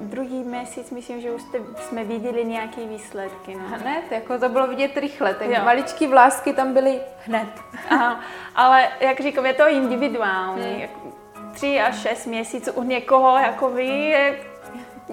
druhý 0.00 0.42
měsíc, 0.44 0.90
myslím, 0.90 1.20
že 1.20 1.30
už 1.30 1.42
jste, 1.42 1.58
jsme 1.76 2.04
viděli 2.04 2.44
nějaké 2.44 2.86
výsledky. 2.86 3.54
No. 3.54 3.64
Hned, 3.68 4.12
jako 4.12 4.38
to 4.38 4.48
bylo 4.48 4.66
vidět 4.66 4.96
rychle, 4.96 5.34
tak 5.34 5.48
jo. 5.48 5.64
maličký 5.64 6.06
vlásky 6.06 6.52
tam 6.52 6.74
byly 6.74 7.00
hned. 7.26 7.48
Aha, 7.90 8.20
ale 8.54 8.88
jak 9.00 9.20
říkám, 9.20 9.46
je 9.46 9.54
to 9.54 9.68
individuální. 9.68 10.88
Hmm. 11.02 11.12
Tři 11.52 11.80
až 11.80 12.02
šest 12.02 12.26
měsíců 12.26 12.72
u 12.72 12.82
někoho, 12.82 13.38
jako 13.38 13.70
vy, 13.70 13.86
je 13.86 14.40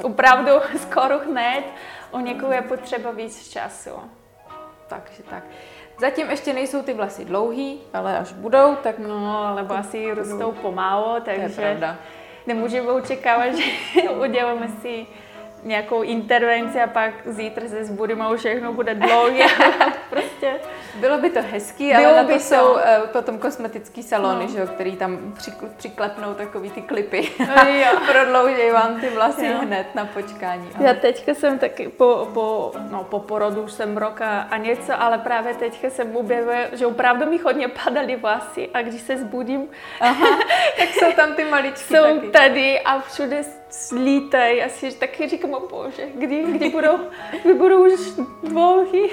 opravdu 0.04 0.52
skoro 0.78 1.20
hned, 1.20 1.64
u 2.12 2.20
někoho 2.20 2.52
je 2.52 2.62
potřeba 2.62 3.12
víc 3.12 3.50
času. 3.50 3.92
Takže 4.88 5.24
tak. 5.30 5.44
Zatím 6.02 6.30
ještě 6.30 6.54
nejsou 6.54 6.82
ty 6.82 6.94
vlasy 6.94 7.26
dlouhý, 7.26 7.80
ale 7.94 8.18
až 8.18 8.34
budou, 8.34 8.76
tak... 8.76 9.00
No, 9.00 9.48
alebo 9.48 9.74
asi 9.74 10.14
rostou 10.14 10.52
pomalu, 10.52 11.22
takže 11.26 11.80
nemůžeme 12.48 12.92
očekávat, 12.92 13.56
že 13.56 13.64
uděláme 14.10 14.68
si 14.82 15.06
nějakou 15.64 16.02
intervenci 16.02 16.82
a 16.82 16.88
pak 16.88 17.14
zítra 17.26 17.68
se 17.68 17.86
zbudíme 17.86 18.26
a 18.26 18.36
všechno 18.36 18.74
bude 18.74 18.96
dlouhé. 18.96 19.46
prostě. 20.10 20.54
Bylo 20.96 21.18
by 21.18 21.30
to 21.30 21.40
hezký, 21.42 21.94
ale 21.94 22.16
na 22.16 22.24
to, 22.24 22.34
to 22.34 22.40
jsou 22.40 22.72
uh, 22.72 22.80
potom 23.12 23.38
kosmetický 23.38 24.04
salony, 24.04 24.46
no. 24.46 24.52
že 24.52 24.66
který 24.66 24.96
tam 24.98 25.34
přiklepnou 25.78 26.34
takový 26.34 26.72
ty 26.72 26.82
klipy. 26.82 27.30
a 27.92 28.00
prodlouží 28.12 28.72
vám 28.74 29.02
ty 29.02 29.10
vlasy 29.10 29.46
jo. 29.46 29.58
hned 29.62 29.96
na 29.96 30.06
počkání. 30.06 30.70
Ale... 30.76 30.88
Já 30.88 30.94
teďka 30.94 31.34
jsem 31.34 31.60
taky 31.60 31.88
po, 31.88 32.28
po, 32.34 32.72
no, 32.92 33.04
po 33.04 33.20
porodu 33.20 33.62
už 33.62 33.72
jsem 33.72 33.98
roka 33.98 34.48
a 34.52 34.58
něco, 34.58 35.02
ale 35.02 35.18
právě 35.18 35.54
teďka 35.54 35.90
jsem 35.90 36.16
objevila, 36.16 36.58
že 36.72 36.86
opravdu 36.86 37.26
mi 37.26 37.38
hodně 37.38 37.68
padaly 37.68 38.16
vlasy 38.16 38.70
a 38.74 38.82
když 38.82 39.02
se 39.02 39.18
zbudím, 39.18 39.70
Aha, 40.00 40.40
tak 40.78 40.90
jsou 40.90 41.12
tam 41.12 41.34
ty 41.34 41.44
maličky 41.44 41.96
Jsou 41.96 42.16
taky. 42.16 42.28
tady 42.28 42.80
a 42.80 43.00
všude 43.00 43.44
slítají 43.72 44.64
a 44.64 44.70
si 44.70 44.92
taky 44.92 45.28
říkám, 45.28 45.54
o 45.54 45.68
bože, 45.68 46.08
kdy, 46.16 46.44
kdy 46.44 46.70
budou, 46.70 47.00
kdy 47.44 47.54
budou 47.54 47.86
už 47.86 48.00
dlouhý. 48.44 49.10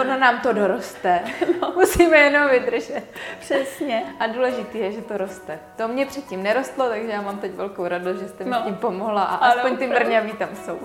Ono 0.00 0.18
nám 0.18 0.40
to 0.40 0.52
doroste. 0.52 1.20
No. 1.60 1.72
Musíme 1.76 2.18
jenom 2.18 2.50
vydržet. 2.50 3.02
Přesně. 3.40 4.02
A 4.20 4.26
důležité 4.26 4.78
je, 4.78 4.92
že 4.92 5.02
to 5.02 5.16
roste. 5.16 5.58
To 5.76 5.88
mě 5.88 6.06
předtím 6.06 6.42
nerostlo, 6.42 6.88
takže 6.88 7.10
já 7.12 7.20
mám 7.20 7.38
teď 7.38 7.52
velkou 7.52 7.86
radost, 7.86 8.20
že 8.20 8.28
jste 8.28 8.44
mi 8.44 8.50
no. 8.50 8.62
tím 8.64 8.76
pomohla 8.76 9.22
a 9.22 9.36
Ale 9.36 9.54
aspoň 9.54 9.76
ty 9.76 9.86
mrňaví 9.86 10.32
tam 10.32 10.48
jsou. 10.64 10.78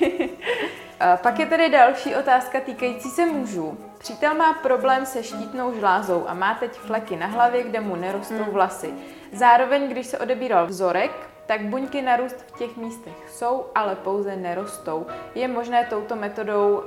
a 1.00 1.16
pak 1.16 1.38
je 1.38 1.46
tady 1.46 1.68
další 1.68 2.14
otázka 2.14 2.60
týkající 2.60 3.10
se 3.10 3.26
mužů. 3.26 3.78
Přítel 3.98 4.34
má 4.34 4.52
problém 4.52 5.06
se 5.06 5.22
štítnou 5.22 5.74
žlázou 5.74 6.24
a 6.28 6.34
má 6.34 6.54
teď 6.54 6.72
fleky 6.72 7.16
na 7.16 7.26
hlavě, 7.26 7.62
kde 7.62 7.80
mu 7.80 7.96
nerostou 7.96 8.34
hmm. 8.34 8.52
vlasy. 8.52 8.94
Zároveň, 9.32 9.88
když 9.88 10.06
se 10.06 10.18
odebíral 10.18 10.66
vzorek, 10.66 11.31
tak 11.46 11.64
buňky 11.64 12.02
na 12.02 12.16
růst 12.16 12.44
v 12.46 12.58
těch 12.58 12.76
místech 12.76 13.30
jsou, 13.30 13.66
ale 13.74 13.96
pouze 13.96 14.36
nerostou. 14.36 15.06
Je 15.34 15.48
možné 15.48 15.86
touto 15.90 16.16
metodou 16.16 16.82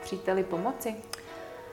příteli 0.00 0.44
pomoci? 0.44 0.96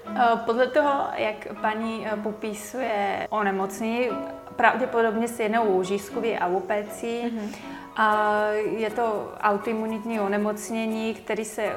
Eh, 0.07 0.39
podle 0.45 0.67
toho, 0.67 1.07
jak 1.15 1.47
paní 1.61 2.07
eh, 2.07 2.17
popisuje 2.23 3.27
onemocnění, 3.29 4.09
pravděpodobně 4.55 5.27
se 5.27 5.43
jednou 5.43 5.77
o 5.77 5.83
žízkově 5.83 6.39
alopecí. 6.39 7.21
Mm-hmm. 7.21 7.55
A 7.95 8.41
je 8.77 8.89
to 8.89 9.33
autoimunitní 9.41 10.19
onemocnění, 10.19 11.13
který 11.13 11.45
se 11.45 11.63
eh, 11.63 11.75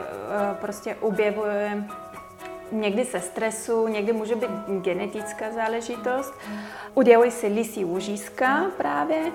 prostě 0.60 0.94
objevuje 1.00 1.84
někdy 2.72 3.04
se 3.04 3.20
stresu, 3.20 3.88
někdy 3.88 4.12
může 4.12 4.34
být 4.34 4.50
genetická 4.80 5.50
záležitost. 5.52 6.34
Udělují 6.94 7.30
se 7.30 7.46
lisí 7.46 7.84
úžízka 7.84 8.66
právě. 8.76 9.32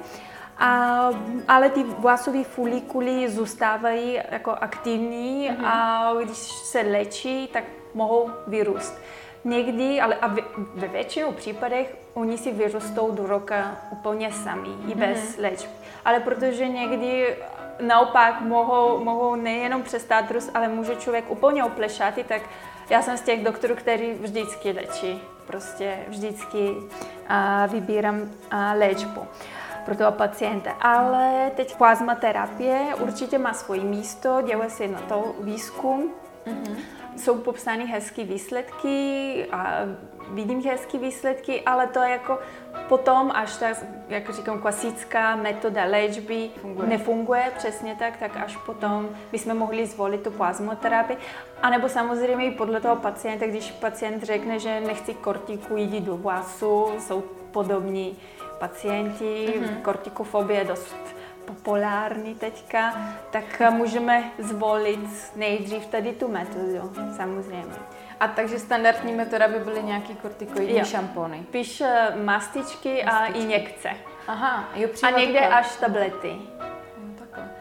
A, 0.57 1.09
ale 1.47 1.69
ty 1.69 1.83
vlasové 1.83 2.43
folikuly 2.43 3.29
zůstávají 3.29 4.19
jako 4.31 4.51
aktivní 4.51 5.49
mm-hmm. 5.49 5.65
a 5.65 6.13
když 6.23 6.37
se 6.37 6.81
léčí, 6.81 7.47
tak 7.53 7.63
mohou 7.93 8.29
vyrůst. 8.47 9.01
Někdy, 9.43 10.01
ale 10.01 10.15
a 10.15 10.35
ve 10.75 10.87
většinou 10.87 11.31
případech 11.31 11.97
oni 12.13 12.37
si 12.37 12.51
vyrostou 12.51 13.11
do 13.11 13.27
roka 13.27 13.77
úplně 13.91 14.31
sami, 14.31 14.69
i 14.87 14.95
bez 14.95 15.19
mm-hmm. 15.19 15.41
léčby. 15.41 15.71
Ale 16.05 16.19
protože 16.19 16.67
někdy 16.67 17.35
naopak 17.81 18.41
mohou, 18.41 19.03
mohou 19.03 19.35
nejenom 19.35 19.83
přestát 19.83 20.31
růst, 20.31 20.51
ale 20.53 20.67
může 20.67 20.95
člověk 20.95 21.31
úplně 21.31 21.63
oplešat, 21.63 22.13
tak 22.27 22.41
já 22.89 23.01
jsem 23.01 23.17
z 23.17 23.21
těch 23.21 23.43
doktorů, 23.43 23.75
který 23.75 24.13
vždycky 24.13 24.71
léčí. 24.71 25.21
Prostě 25.47 25.97
vždycky 26.07 26.75
a, 27.27 27.65
vybírám 27.65 28.31
a, 28.51 28.73
léčbu 28.73 29.27
pro 29.85 29.95
toho 29.95 30.11
pacienta. 30.11 30.71
Ale 30.71 31.51
teď 31.55 31.75
plazmaterapie 31.77 32.95
určitě 33.01 33.37
má 33.37 33.53
svoje 33.53 33.81
místo, 33.81 34.41
dělá 34.45 34.69
se 34.69 34.87
na 34.87 34.99
to 34.99 35.35
výzkum. 35.39 36.11
Mm-hmm. 36.45 36.75
Jsou 37.17 37.37
popsány 37.37 37.85
hezké 37.85 38.23
výsledky 38.23 39.47
a 39.51 39.79
vidím 40.29 40.61
hezké 40.61 40.97
výsledky, 40.97 41.61
ale 41.61 41.87
to 41.87 41.99
je 41.99 42.09
jako 42.09 42.39
potom, 42.89 43.31
až 43.35 43.57
ta, 43.57 43.67
jak 44.09 44.33
říkám, 44.33 44.61
klasická 44.61 45.35
metoda 45.35 45.83
léčby 45.85 46.49
Funguje. 46.61 46.89
nefunguje 46.89 47.51
přesně 47.57 47.95
tak, 47.99 48.17
tak 48.17 48.37
až 48.37 48.57
potom 48.57 49.09
bychom 49.31 49.57
mohli 49.57 49.85
zvolit 49.85 50.23
tu 50.23 50.31
plazmoterapii. 50.31 51.17
A 51.61 51.69
nebo 51.69 51.89
samozřejmě 51.89 52.45
i 52.45 52.51
podle 52.51 52.81
toho 52.81 52.95
pacienta, 52.95 53.47
když 53.47 53.71
pacient 53.71 54.23
řekne, 54.23 54.59
že 54.59 54.81
nechci 54.81 55.13
kortikoidy 55.13 55.99
do 55.99 56.17
vlasu, 56.17 56.91
jsou 56.99 57.23
podobní 57.51 58.17
pacienti, 58.63 59.53
mm-hmm. 59.59 59.81
kortikofobie 59.81 60.59
je 60.59 60.65
dost 60.65 60.95
populární 61.45 62.35
teďka, 62.35 62.93
tak 63.31 63.61
můžeme 63.69 64.31
zvolit 64.39 65.33
nejdřív 65.35 65.85
tady 65.85 66.13
tu 66.13 66.27
metodu, 66.27 66.93
samozřejmě. 67.17 67.75
A 68.19 68.27
takže 68.27 68.59
standardní 68.59 69.13
metoda 69.13 69.47
by 69.47 69.59
byly 69.59 69.83
nějaký 69.83 70.15
kortikoidní 70.15 70.85
šampony. 70.85 71.43
Píš 71.51 71.83
mastičky, 72.23 73.03
a 73.03 73.25
injekce. 73.25 73.89
Aha, 74.27 74.69
jo, 74.75 74.89
A 75.03 75.09
někde 75.09 75.39
až 75.39 75.75
tablety. 75.75 76.35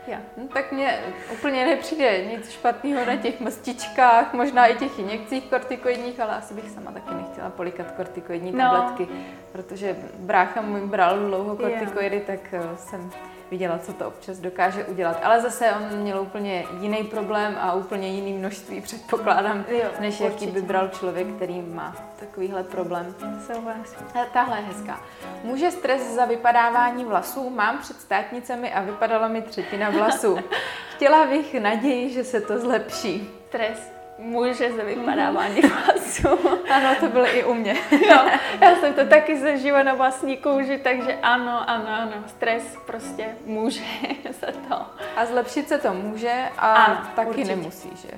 Ja. 0.07 0.19
No, 0.37 0.49
tak 0.49 0.73
mně 0.73 0.99
úplně 1.33 1.67
nepřijde 1.67 2.25
nic 2.25 2.51
špatného 2.51 3.07
na 3.07 3.17
těch 3.17 3.41
mastičkách, 3.41 4.35
možná 4.35 4.67
i 4.67 4.75
těch 4.75 4.99
injekcích 4.99 5.45
kortikoidních, 5.45 6.21
ale 6.21 6.37
asi 6.37 6.55
bych 6.55 6.71
sama 6.71 6.93
taky 6.93 7.15
nechtěla 7.15 7.51
polikat 7.51 7.91
kortikoidní 7.91 8.53
tabletky, 8.53 9.09
no. 9.11 9.21
protože 9.53 9.97
brácha 10.19 10.61
můj 10.61 10.81
bral 10.81 11.19
dlouho 11.19 11.57
kortikoidy, 11.57 12.21
tak 12.21 12.41
eh, 12.53 12.77
jsem 12.77 13.11
viděla, 13.53 13.79
co 13.79 13.93
to 13.93 14.09
občas 14.09 14.39
dokáže 14.39 14.85
udělat. 14.85 15.21
Ale 15.23 15.41
zase 15.41 15.73
on 15.73 15.99
měl 15.99 16.21
úplně 16.21 16.65
jiný 16.81 17.05
problém 17.05 17.57
a 17.61 17.75
úplně 17.75 18.09
jiný 18.09 18.33
množství, 18.33 18.81
předpokládám, 18.81 19.65
jo, 19.69 19.89
než 20.01 20.21
určitě. 20.21 20.25
jaký 20.25 20.47
by 20.47 20.63
bral 20.63 20.89
člověk, 20.89 21.27
který 21.37 21.61
má 21.61 21.97
takovýhle 22.21 22.65
problém. 22.65 23.15
Souhlasím. 23.47 24.07
Tahle 24.33 24.57
je 24.59 24.63
hezká. 24.63 25.01
Může 25.45 25.71
stres 25.71 26.15
za 26.15 26.25
vypadávání 26.25 27.05
vlasů? 27.05 27.51
Mám 27.51 27.79
před 27.79 28.01
státnicemi 28.01 28.73
a 28.73 28.83
vypadala 28.83 29.29
mi 29.29 29.43
třetina 29.43 29.91
vlasů. 29.91 30.39
Chtěla 30.97 31.27
bych 31.27 31.55
naději, 31.55 32.11
že 32.11 32.25
se 32.25 32.41
to 32.41 32.59
zlepší. 32.59 33.31
Stres 33.49 33.93
může 34.23 34.73
za 34.73 34.83
vypadávání 34.85 35.61
vlasů. 35.61 36.29
Ano, 36.71 36.89
to 37.01 37.07
bylo 37.09 37.37
i 37.37 37.45
u 37.45 37.55
mě. 37.55 37.77
no, 38.11 38.25
já 38.61 38.77
jsem 38.77 38.95
to 38.95 39.07
taky 39.07 39.39
zažila 39.39 39.83
na 39.83 39.95
vlastní 39.95 40.37
kůži, 40.37 40.79
takže 40.79 41.19
ano, 41.23 41.71
ano, 41.71 41.87
ano, 41.89 42.13
stres 42.27 42.77
prostě 42.87 43.27
může 43.47 43.81
za 44.41 44.47
to. 44.69 44.87
A 45.17 45.27
zlepšit 45.27 45.69
se 45.69 45.79
to 45.79 45.93
může 45.95 46.49
a 46.59 46.75
ano, 46.75 47.01
taky 47.17 47.29
určitě. 47.29 47.57
nemusí, 47.57 47.91
že? 48.03 48.09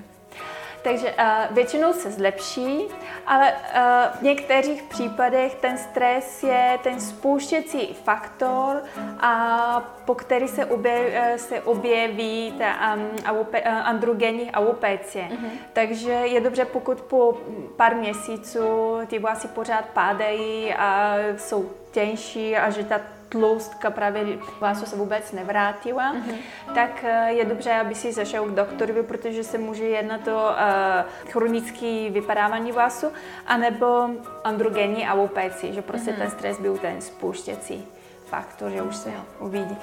Takže 0.84 1.12
uh, 1.12 1.54
většinou 1.54 1.92
se 1.92 2.10
zlepší, 2.10 2.84
ale 3.26 3.52
uh, 3.52 4.18
v 4.18 4.22
některých 4.22 4.82
případech 4.82 5.54
ten 5.54 5.78
stres 5.78 6.42
je 6.42 6.78
ten 6.82 7.00
spouštěcí 7.00 7.96
faktor, 8.04 8.82
a 9.20 9.80
po 10.04 10.14
který 10.14 10.48
se, 10.48 10.64
objeví, 10.66 11.16
uh, 11.16 11.36
se 11.36 11.60
objeví 11.60 12.54
ta 12.58 12.94
um, 12.94 13.16
aupe, 13.26 13.60
uh, 13.60 13.66
androgenní 13.68 14.50
aupecie. 14.52 15.24
Mm-hmm. 15.24 15.50
Takže 15.72 16.12
je 16.12 16.40
dobře, 16.40 16.64
pokud 16.64 17.00
po 17.00 17.38
pár 17.76 17.94
měsíců 17.94 18.98
ty 19.06 19.18
vlasy 19.18 19.48
pořád 19.48 19.84
pádají 19.84 20.74
a 20.74 21.16
jsou 21.36 21.70
těžší 21.92 22.56
a 22.56 22.70
že 22.70 22.84
ta 22.84 23.00
tlustka 23.34 23.90
právě 23.90 24.38
vásu 24.60 24.86
se 24.86 24.96
vůbec 24.96 25.32
nevrátila, 25.32 26.14
mm-hmm. 26.14 26.36
tak 26.74 27.04
eh, 27.04 27.32
je 27.32 27.44
dobře, 27.44 27.72
aby 27.72 27.94
si 27.94 28.12
zašel 28.12 28.46
k 28.46 28.54
doktorovi, 28.54 29.02
protože 29.02 29.44
se 29.44 29.58
může 29.58 29.84
jednat 29.84 30.28
o 30.28 30.32
uh, 30.32 31.30
chronické 31.30 32.10
vypadávání 32.10 32.72
vásu, 32.72 33.06
anebo 33.46 34.10
androgenní 34.44 35.06
alopeci, 35.06 35.72
že 35.72 35.82
prostě 35.82 36.10
mm-hmm. 36.10 36.18
ten 36.18 36.30
stres 36.30 36.60
byl 36.60 36.78
ten 36.78 37.00
spouštěcí 37.00 37.84
faktor, 38.26 38.70
že 38.70 38.82
už 38.82 38.96
se 38.96 39.10
uvidí. 39.38 39.76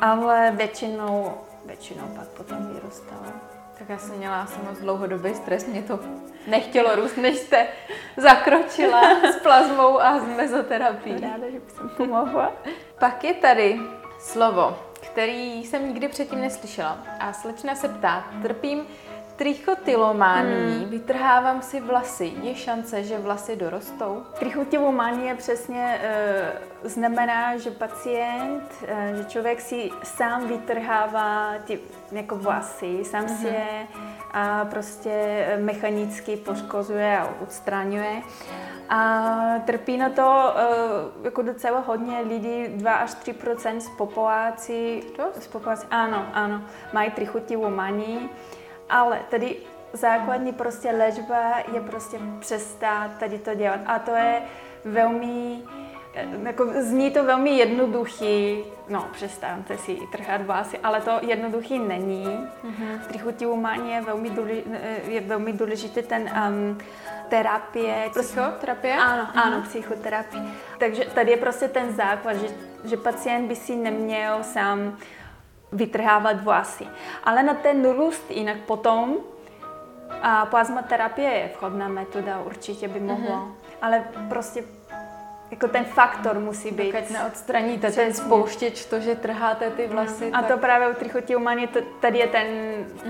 Ale 0.00 0.52
většinou, 0.56 1.34
většinou 1.66 2.06
pak 2.16 2.28
potom 2.28 2.66
vyrůstalo. 2.74 3.51
Tak 3.82 3.88
já 3.88 3.98
jsem 3.98 4.16
měla 4.16 4.42
asi 4.42 4.60
moc 4.68 4.78
dlouhodobý 4.78 5.34
stres, 5.34 5.66
mě 5.66 5.82
to 5.82 6.00
nechtělo 6.46 6.96
růst, 6.96 7.16
než 7.16 7.36
jste 7.36 7.66
zakročila 8.16 9.00
s 9.32 9.36
plazmou 9.36 10.00
a 10.00 10.18
s 10.20 10.24
mezoterapií. 10.24 11.20
Ráda, 11.20 11.50
že 11.50 11.60
jsem 11.68 11.88
pomohla. 11.88 12.52
Pak 12.98 13.24
je 13.24 13.34
tady 13.34 13.80
slovo, 14.18 14.78
který 15.00 15.64
jsem 15.64 15.88
nikdy 15.88 16.08
předtím 16.08 16.40
neslyšela. 16.40 16.98
A 17.20 17.32
slečna 17.32 17.74
se 17.74 17.88
ptá, 17.88 18.24
trpím 18.42 18.86
trichotylomání, 19.42 20.78
hmm. 20.78 20.90
vytrhávám 20.90 21.62
si 21.62 21.80
vlasy. 21.80 22.32
Je 22.42 22.54
šance, 22.54 23.04
že 23.04 23.18
vlasy 23.18 23.56
dorostou? 23.56 24.22
Trichotylomanie 24.38 25.34
přesně 25.34 26.00
e, 26.02 26.52
znamená, 26.84 27.56
že 27.56 27.70
pacient, 27.70 28.62
e, 28.86 29.14
že 29.16 29.24
člověk 29.24 29.60
si 29.60 29.90
sám 30.02 30.48
vytrhává 30.48 31.54
ty 31.64 31.80
jako 32.12 32.36
vlasy, 32.36 33.04
sám 33.04 33.24
hmm. 33.24 33.36
si 33.36 33.46
mhm. 33.46 33.54
je 33.54 33.86
a 34.32 34.64
prostě 34.64 35.46
mechanicky 35.60 36.36
poškozuje 36.36 37.18
a 37.18 37.28
odstraňuje. 37.42 38.22
A 38.88 39.34
trpí 39.66 39.96
na 39.96 40.08
to 40.08 40.54
uh, 40.54 41.24
jako 41.24 41.42
docela 41.42 41.80
hodně 41.80 42.20
lidí, 42.20 42.64
2 42.68 42.94
až 42.94 43.10
3% 43.10 43.78
z 43.78 43.88
populací, 43.88 45.02
z 45.40 45.46
populací, 45.46 45.86
ano, 45.90 46.26
ano, 46.32 46.62
mají 46.92 47.10
trichotivou 47.10 47.70
manii, 47.70 48.30
ale 48.92 49.20
tady 49.30 49.56
základní 49.92 50.52
prostě 50.52 50.90
léčba 50.90 51.54
je 51.74 51.80
prostě 51.80 52.18
přestat 52.40 53.10
tady 53.18 53.38
to 53.38 53.54
dělat. 53.54 53.80
A 53.86 53.98
to 53.98 54.10
je 54.10 54.42
velmi, 54.84 55.62
eh, 56.14 56.26
jako 56.42 56.66
zní 56.80 57.10
to 57.10 57.24
velmi 57.24 57.50
jednoduchý, 57.50 58.64
no 58.88 59.08
přestaňte 59.12 59.78
si 59.78 59.98
trhat 60.12 60.42
vlasy, 60.42 60.78
ale 60.78 61.00
to 61.00 61.10
jednoduchý 61.22 61.78
není. 61.78 62.26
Mm-hmm. 62.26 63.00
Trichotivou 63.08 63.56
manii 63.56 63.94
je 63.94 64.00
velmi, 64.00 64.30
důležitý, 64.30 64.70
je 65.06 65.20
velmi 65.20 65.52
důležitý 65.52 66.02
ten 66.02 66.22
um, 66.22 66.78
terapie. 67.28 68.10
Psychoterapie? 68.10 68.96
Ano, 68.96 69.22
mm-hmm. 69.22 69.42
ano, 69.42 69.62
psychoterapie. 69.62 70.42
Takže 70.78 71.04
tady 71.04 71.30
je 71.30 71.36
prostě 71.36 71.68
ten 71.68 71.94
základ, 71.94 72.32
že, 72.32 72.46
že 72.84 72.96
pacient 72.96 73.48
by 73.48 73.56
si 73.56 73.76
neměl 73.76 74.42
sám 74.42 74.98
vytrhávat 75.72 76.42
vlasy. 76.44 76.86
Ale 77.24 77.42
na 77.42 77.54
ten 77.54 77.90
růst 77.90 78.30
jinak 78.30 78.56
potom 78.56 79.16
a 80.22 80.46
plazmaterapie 80.46 81.30
je 81.30 81.50
vhodná 81.60 81.88
metoda, 81.88 82.40
určitě 82.40 82.88
by 82.88 83.00
mohla. 83.00 83.36
Mm-hmm. 83.36 83.52
Ale 83.82 84.04
prostě 84.28 84.64
jako 85.50 85.68
ten 85.68 85.84
faktor 85.84 86.38
musí 86.38 86.70
být. 86.70 86.92
Pokud 86.92 87.10
neodstraníte 87.10 87.86
Přesně. 87.86 88.04
ten 88.04 88.14
spouštěč, 88.14 88.84
to, 88.84 89.00
že 89.00 89.14
trháte 89.14 89.70
ty 89.70 89.86
vlasy. 89.86 90.30
No. 90.30 90.38
A 90.38 90.42
tak... 90.42 90.50
to 90.50 90.58
právě 90.58 90.88
u 90.88 90.94
trichotilmany, 90.94 91.68
tady 92.00 92.18
je 92.18 92.26
ten, 92.26 92.46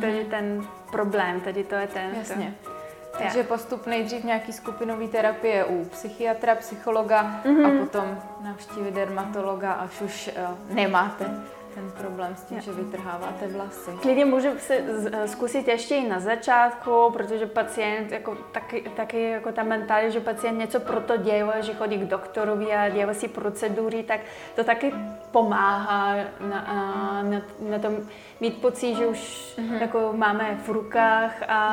tady 0.00 0.16
je 0.16 0.24
ten 0.24 0.66
problém, 0.90 1.40
tady 1.40 1.64
to 1.64 1.74
je 1.74 1.86
ten. 1.86 2.10
Jasně. 2.18 2.54
To. 2.64 2.70
Takže 3.18 3.44
postup 3.44 3.86
nejdřív 3.86 4.24
nějaký 4.24 4.52
skupinový 4.52 5.08
terapie 5.08 5.64
u 5.64 5.84
psychiatra, 5.84 6.54
psychologa 6.54 7.40
mm-hmm. 7.44 7.64
a 7.64 7.68
mhm. 7.68 7.78
potom 7.78 8.18
navštívit 8.40 8.94
dermatologa, 8.94 9.72
až 9.72 10.00
už 10.00 10.30
uh, 10.68 10.74
nemáte 10.74 11.30
ten 11.74 11.90
problém 11.90 12.36
s 12.36 12.42
tím, 12.42 12.60
že 12.60 12.72
vytrháváte 12.72 13.46
vlasy. 13.46 13.90
Klidně 14.02 14.24
může 14.24 14.58
se 14.58 14.84
zkusit 15.26 15.68
ještě 15.68 15.96
i 15.96 16.08
na 16.08 16.20
začátku, 16.20 17.10
protože 17.12 17.46
pacient, 17.46 18.12
jako 18.12 18.34
taky, 18.34 18.80
taky 18.96 19.30
jako 19.30 19.52
ta 19.52 19.62
mentálně, 19.62 20.10
že 20.10 20.20
pacient 20.20 20.58
něco 20.58 20.80
proto 20.80 21.16
dělá, 21.16 21.60
že 21.60 21.74
chodí 21.74 21.98
k 21.98 22.04
doktorovi 22.04 22.74
a 22.74 22.88
dělá 22.88 23.14
si 23.14 23.28
procedury, 23.28 24.02
tak 24.02 24.20
to 24.54 24.64
taky 24.64 24.94
pomáhá 25.30 26.14
na, 26.40 27.22
na, 27.22 27.42
na 27.70 27.78
tom 27.78 27.96
mít 28.40 28.60
pocit, 28.60 28.94
že 28.94 29.06
už 29.06 29.18
mm-hmm. 29.56 29.80
jako 29.80 30.12
máme 30.16 30.58
v 30.64 30.68
rukách 30.68 31.42
a, 31.48 31.66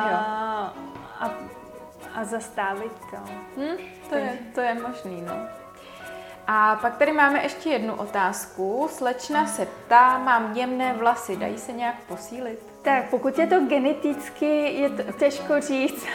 a, 1.20 1.30
a 2.14 2.24
zastavit 2.24 2.92
to. 3.10 3.16
Hmm, 3.56 3.76
to, 4.08 4.14
je, 4.14 4.38
to 4.54 4.60
je 4.60 4.74
možný, 4.74 5.22
no. 5.26 5.59
A 6.52 6.78
pak 6.82 6.96
tady 6.96 7.12
máme 7.12 7.42
ještě 7.42 7.68
jednu 7.68 7.94
otázku. 7.94 8.88
Slečna 8.90 9.46
se 9.46 9.66
ptá, 9.66 10.18
mám 10.18 10.56
jemné 10.56 10.92
vlasy, 10.92 11.36
dají 11.36 11.58
se 11.58 11.72
nějak 11.72 11.94
posílit? 12.08 12.58
Tak 12.82 13.10
pokud 13.10 13.38
je 13.38 13.46
to 13.46 13.60
geneticky, 13.60 14.72
je 14.80 14.90
to 14.90 15.12
těžko 15.12 15.60
říct. 15.60 16.06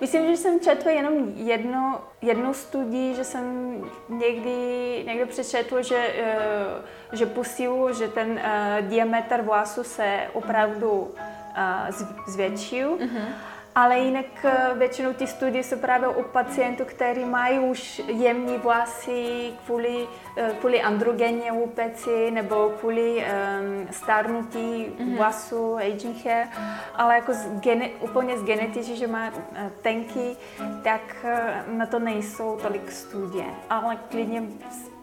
Myslím, 0.00 0.26
že 0.26 0.36
jsem 0.36 0.60
četla 0.60 0.90
jenom 0.90 1.14
jednu, 1.34 1.94
jednu 2.22 2.54
studii, 2.54 3.14
že 3.14 3.24
jsem 3.24 3.76
někdy, 4.08 5.02
někdy 5.06 5.26
přečetla, 5.26 5.82
že, 5.82 6.14
eh, 6.16 7.16
že 7.16 7.26
posilu, 7.26 7.94
že 7.94 8.08
ten 8.08 8.38
eh, 8.38 8.78
diametr 8.82 9.42
vlasu 9.42 9.84
se 9.84 10.20
opravdu 10.32 11.14
eh, 11.56 11.92
zvětšil. 12.26 12.96
Mm-hmm. 12.96 13.53
Ale 13.74 13.98
jinak 13.98 14.26
eh, 14.44 14.70
většinou 14.74 15.12
ty 15.12 15.26
studie 15.26 15.64
jsou 15.64 15.76
právě 15.76 16.08
u 16.08 16.22
pacientů, 16.22 16.84
kteří 16.84 17.24
mají 17.24 17.58
už 17.58 18.02
jemní 18.06 18.58
vlasy 18.58 19.52
kvůli, 19.66 20.06
eh, 20.36 20.50
kvůli 20.60 20.82
androgenní 20.82 21.50
upeci 21.50 22.30
nebo 22.30 22.72
kvůli 22.80 23.16
um, 23.16 23.88
stárnutí 23.90 24.58
mm-hmm. 24.58 25.16
vlasů, 25.16 25.76
aging 25.76 26.24
hair, 26.24 26.46
ale 26.94 27.14
jako 27.14 27.32
z 27.32 27.60
gene, 27.60 27.88
úplně 28.00 28.38
z 28.38 28.44
genetiky, 28.44 28.96
že 28.96 29.06
má 29.06 29.26
eh, 29.54 29.70
tenky, 29.82 30.36
tak 30.82 31.26
na 31.66 31.86
to 31.86 31.98
nejsou 31.98 32.58
tolik 32.62 32.92
studie. 32.92 33.44
Ale 33.70 33.96
klidně 34.10 34.42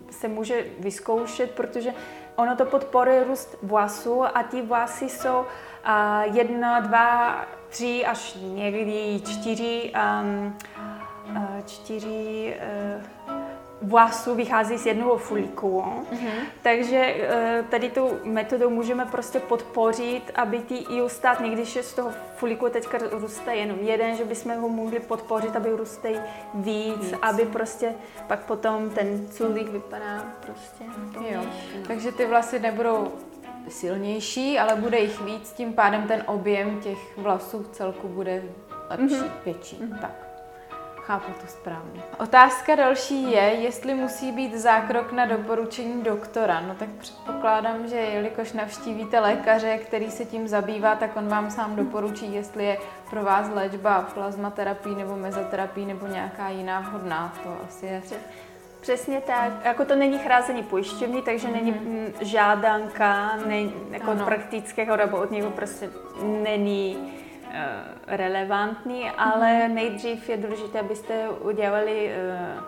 se 0.10 0.28
může 0.28 0.66
vyzkoušet, 0.80 1.52
protože 1.52 1.94
ono 2.36 2.56
to 2.56 2.66
podporuje 2.66 3.24
růst 3.24 3.58
vlasů 3.64 4.24
a 4.24 4.44
ty 4.44 4.62
vlasy 4.62 5.10
jsou 5.10 5.40
uh, 5.40 5.46
jedna, 6.24 6.80
dva, 6.80 7.46
tři 7.70 8.06
až 8.06 8.38
někdy 8.41 9.22
čtyři, 9.26 9.94
um, 10.22 10.58
čtyři 11.65 12.56
uh, 13.28 13.41
vlasů 13.82 14.36
vychází 14.36 14.78
z 14.78 14.86
jednoho 14.86 15.17
folikulu. 15.17 15.82
Mm-hmm. 15.82 16.32
Takže 16.62 16.98
eh, 16.98 17.63
tady 17.70 17.89
tu 17.89 18.10
metodou 18.24 18.70
můžeme 18.70 19.06
prostě 19.06 19.39
podpořit, 19.39 20.32
aby 20.36 20.60
ty 20.60 20.76
iostat, 20.76 21.41
když 21.41 21.76
je 21.76 21.84
z 21.84 21.94
toho 21.94 22.12
folikulu 22.36 22.72
teďka 22.72 22.98
roste 23.12 23.56
jenom 23.56 23.80
jeden, 23.80 24.15
že 24.15 24.26
bychom 24.26 24.62
ho 24.62 24.70
mohli 24.70 25.00
podpořit, 25.00 25.56
aby 25.56 25.70
roste 25.70 26.10
víc, 26.10 26.22
víc, 26.54 27.13
aby 27.22 27.46
prostě 27.46 27.94
pak 28.28 28.39
potom 28.46 28.89
ten 28.89 29.28
culík 29.28 29.70
vypadá 29.70 30.26
prostě. 30.46 30.84
Jo. 31.34 31.41
Takže 31.88 32.12
ty 32.12 32.26
vlasy 32.26 32.60
nebudou 32.60 33.12
silnější, 33.69 34.60
ale 34.60 34.76
bude 34.76 35.00
jich 35.00 35.21
víc, 35.21 35.52
tím 35.52 35.74
pádem 35.74 36.08
ten 36.08 36.24
objem 36.26 36.80
těch 36.80 37.17
vlasů 37.17 37.63
v 37.63 37.67
celku 37.67 38.08
bude 38.08 38.43
lepší, 38.89 39.15
mm-hmm. 39.15 39.32
větší. 39.45 39.76
Mm-hmm. 39.76 40.00
Tak. 40.00 40.32
Chápu 41.02 41.32
to 41.41 41.47
správně. 41.47 42.02
Otázka 42.19 42.76
další 42.76 43.32
je, 43.32 43.41
jestli 43.41 43.93
musí 43.93 44.32
být 44.32 44.56
zákrok 44.56 45.12
na 45.12 45.26
doporučení 45.26 46.04
doktora. 46.04 46.62
No 46.62 46.76
tak 46.76 46.89
předpokládám, 46.89 47.88
že 47.88 47.95
jelikož 47.95 48.54
navštívíte 48.54 49.19
lékaře, 49.19 49.78
který 49.78 50.12
se 50.12 50.26
tím 50.26 50.47
zabývá, 50.47 50.95
tak 50.95 51.15
on 51.15 51.28
vám 51.28 51.52
sám 51.52 51.76
doporučí, 51.76 52.34
jestli 52.34 52.65
je 52.65 52.78
pro 53.10 53.24
vás 53.24 53.50
léčba 53.54 54.02
plazmaterapii 54.13 54.95
nebo 54.95 55.15
mezoterapii 55.15 55.86
nebo 55.86 56.08
nějaká 56.08 56.50
jiná 56.50 56.80
vhodná. 56.80 57.34
To 57.43 57.58
asi 57.67 57.86
je 57.86 58.02
Přesně 58.82 59.22
tak. 59.22 59.52
Jako 59.63 59.86
to 59.86 59.96
není 59.96 60.20
chrázení 60.20 60.63
pojišťovny, 60.63 61.22
takže 61.22 61.48
mm-hmm. 61.48 61.54
není 61.54 61.72
mm, 61.72 62.13
žádanka, 62.22 63.38
ne, 63.46 63.62
jako 63.91 64.12
ano. 64.12 64.22
od 64.22 64.26
praktického 64.26 64.98
nebo 64.98 65.17
od 65.17 65.32
něho 65.32 65.52
prostě 65.52 65.89
není 66.44 66.98
uh, 66.98 67.54
relevantní, 68.08 69.04
mm-hmm. 69.04 69.13
ale 69.17 69.67
nejdřív 69.67 70.30
je 70.30 70.38
důležité, 70.38 70.80
abyste 70.80 71.30
udělali 71.30 72.12
uh, 72.58 72.63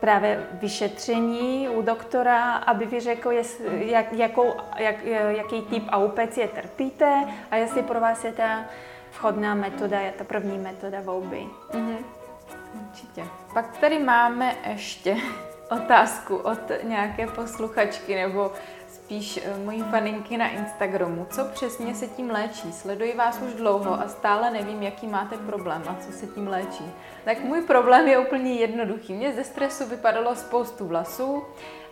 právě 0.00 0.46
vyšetření 0.52 1.68
u 1.68 1.82
doktora, 1.82 2.52
aby 2.52 2.86
vy 2.86 3.00
řekl, 3.00 3.30
jestli, 3.30 3.90
jak, 3.90 4.12
jakou, 4.12 4.54
jak, 4.78 5.04
jaký 5.28 5.62
typ 5.62 5.84
aupecie 5.88 6.48
trpíte 6.48 7.24
a 7.50 7.56
jestli 7.56 7.82
pro 7.82 8.00
vás 8.00 8.24
je 8.24 8.32
ta 8.32 8.64
vhodná 9.18 9.54
metoda, 9.54 10.00
je 10.00 10.12
ta 10.12 10.24
první 10.24 10.58
metoda 10.58 11.00
volby. 11.00 11.46
Mm-hmm. 11.70 12.17
Určitě. 12.74 13.24
Pak 13.54 13.76
tady 13.76 13.98
máme 13.98 14.56
ještě 14.70 15.16
otázku 15.70 16.36
od 16.36 16.58
nějaké 16.82 17.26
posluchačky 17.26 18.14
nebo 18.14 18.52
spíš 18.88 19.40
eh, 19.44 19.58
mojí 19.64 19.82
faninky 19.82 20.36
na 20.36 20.48
Instagramu. 20.48 21.26
Co 21.30 21.44
přesně 21.44 21.94
se 21.94 22.06
tím 22.06 22.30
léčí? 22.30 22.72
Sleduji 22.72 23.16
vás 23.16 23.40
už 23.40 23.54
dlouho 23.54 23.94
a 23.94 24.08
stále 24.08 24.50
nevím, 24.50 24.82
jaký 24.82 25.06
máte 25.06 25.36
problém 25.36 25.82
a 25.88 25.96
co 26.00 26.12
se 26.12 26.26
tím 26.26 26.48
léčí. 26.48 26.84
Tak 27.24 27.40
můj 27.40 27.62
problém 27.62 28.08
je 28.08 28.18
úplně 28.18 28.54
jednoduchý. 28.54 29.14
Mně 29.14 29.32
ze 29.32 29.44
stresu 29.44 29.86
vypadalo 29.86 30.36
spoustu 30.36 30.86
vlasů 30.86 31.44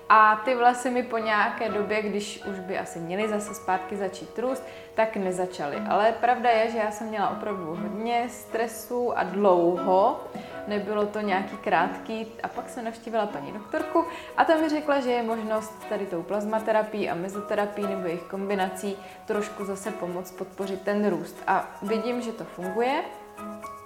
a 0.08 0.42
ty 0.44 0.54
vlasy 0.54 0.90
mi 0.90 1.02
po 1.02 1.18
nějaké 1.18 1.68
době, 1.68 2.02
když 2.02 2.44
už 2.50 2.58
by 2.58 2.78
asi 2.78 2.98
měly 2.98 3.28
zase 3.28 3.54
zpátky 3.54 3.96
začít 3.96 4.38
růst, 4.38 4.64
tak 4.94 5.16
nezačaly. 5.16 5.76
Ale 5.88 6.12
pravda 6.12 6.50
je, 6.50 6.70
že 6.70 6.78
já 6.78 6.90
jsem 6.90 7.06
měla 7.06 7.30
opravdu 7.30 7.74
hodně 7.74 8.26
stresu 8.28 9.18
a 9.18 9.22
dlouho. 9.22 10.20
Nebylo 10.66 11.06
to 11.06 11.20
nějaký 11.20 11.56
krátký. 11.56 12.26
A 12.42 12.48
pak 12.48 12.68
jsem 12.68 12.84
navštívila 12.84 13.26
paní 13.26 13.52
doktorku 13.52 14.04
a 14.36 14.44
ta 14.44 14.56
mi 14.56 14.68
řekla, 14.68 15.00
že 15.00 15.10
je 15.10 15.22
možnost 15.22 15.86
tady 15.88 16.06
tou 16.06 16.22
plazmaterapií 16.22 17.10
a 17.10 17.14
mezoterapií 17.14 17.86
nebo 17.86 18.06
jejich 18.06 18.22
kombinací 18.22 18.96
trošku 19.26 19.64
zase 19.64 19.90
pomoct 19.90 20.30
podpořit 20.30 20.82
ten 20.82 21.08
růst. 21.08 21.36
A 21.46 21.76
vidím, 21.82 22.20
že 22.20 22.32
to 22.32 22.44
funguje. 22.44 23.02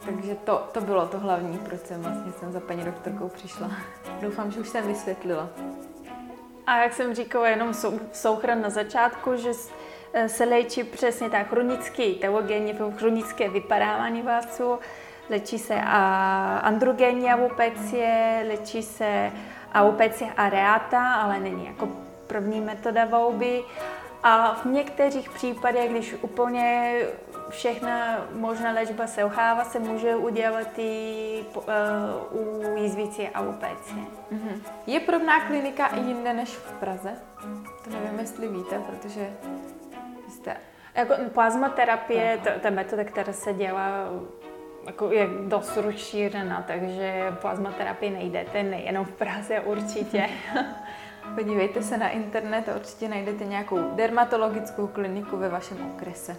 Takže 0.04 0.34
to, 0.34 0.68
to 0.72 0.80
bylo 0.80 1.06
to 1.06 1.18
hlavní, 1.18 1.58
proč 1.58 1.80
jsem 1.80 2.02
vlastně 2.02 2.32
jsem 2.32 2.52
za 2.52 2.60
paní 2.60 2.84
doktorkou 2.84 3.28
přišla. 3.28 3.70
Doufám, 4.20 4.50
že 4.50 4.60
už 4.60 4.68
jsem 4.68 4.86
vysvětlila. 4.86 5.48
A 6.66 6.82
jak 6.82 6.92
jsem 6.92 7.14
říkala, 7.14 7.48
jenom 7.48 7.74
sou, 7.74 8.00
souchrn 8.12 8.62
na 8.62 8.70
začátku, 8.70 9.36
že 9.36 9.50
eh, 10.12 10.28
se 10.28 10.44
léčí 10.44 10.84
přesně 10.84 11.30
tak 11.30 11.48
chronický 11.48 12.14
teogenní, 12.14 12.74
chronické 12.96 13.48
vypadávání 13.48 14.22
vlasů, 14.22 14.78
léčí 15.30 15.58
se 15.58 15.80
androgenní 16.62 17.32
avopecie, 17.32 18.44
léčí 18.48 18.82
se 18.82 19.32
avopecie 19.72 20.32
areata, 20.36 21.14
ale 21.14 21.40
není 21.40 21.66
jako 21.66 21.88
první 22.26 22.60
metoda 22.60 23.04
volby. 23.04 23.62
A 24.22 24.54
v 24.54 24.64
některých 24.64 25.30
případech, 25.30 25.90
když 25.90 26.14
úplně 26.22 26.94
všechna 27.48 28.26
možná 28.32 28.72
léčba 28.72 29.06
selhává, 29.06 29.64
se 29.64 29.78
může 29.78 30.16
udělat 30.16 30.78
i 30.78 31.44
uh, 31.54 31.62
u 32.40 32.76
jízvící 32.76 33.28
alopecie. 33.28 34.02
Mm-hmm. 34.32 34.60
Je 34.86 35.00
podobná 35.00 35.40
klinika 35.40 35.86
i 35.86 36.00
jinde 36.00 36.32
než 36.32 36.48
v 36.56 36.72
Praze? 36.72 37.10
To 37.84 37.90
nevím, 37.90 38.18
jestli 38.18 38.48
víte, 38.48 38.78
protože 38.78 39.30
jste... 40.28 40.56
Jako 40.94 41.14
plazmaterapie, 41.34 42.38
to, 42.44 42.60
to 42.60 42.66
je 42.66 42.70
metoda, 42.70 43.04
která 43.04 43.32
se 43.32 43.52
dělá 43.52 43.90
jako 44.86 45.12
je 45.12 45.28
dost 45.40 45.76
rozšířena, 45.76 46.64
takže 46.66 47.32
plazmaterapii 47.40 48.10
nejdete 48.10 48.62
nejenom 48.62 49.04
v 49.04 49.12
Praze 49.12 49.60
určitě. 49.60 50.28
Podívejte 51.34 51.82
se 51.82 51.98
na 51.98 52.08
internet 52.08 52.68
a 52.68 52.74
určitě 52.74 53.08
najdete 53.08 53.44
nějakou 53.44 53.94
dermatologickou 53.94 54.86
kliniku 54.86 55.36
ve 55.36 55.48
vašem 55.48 55.90
okrese. 55.94 56.36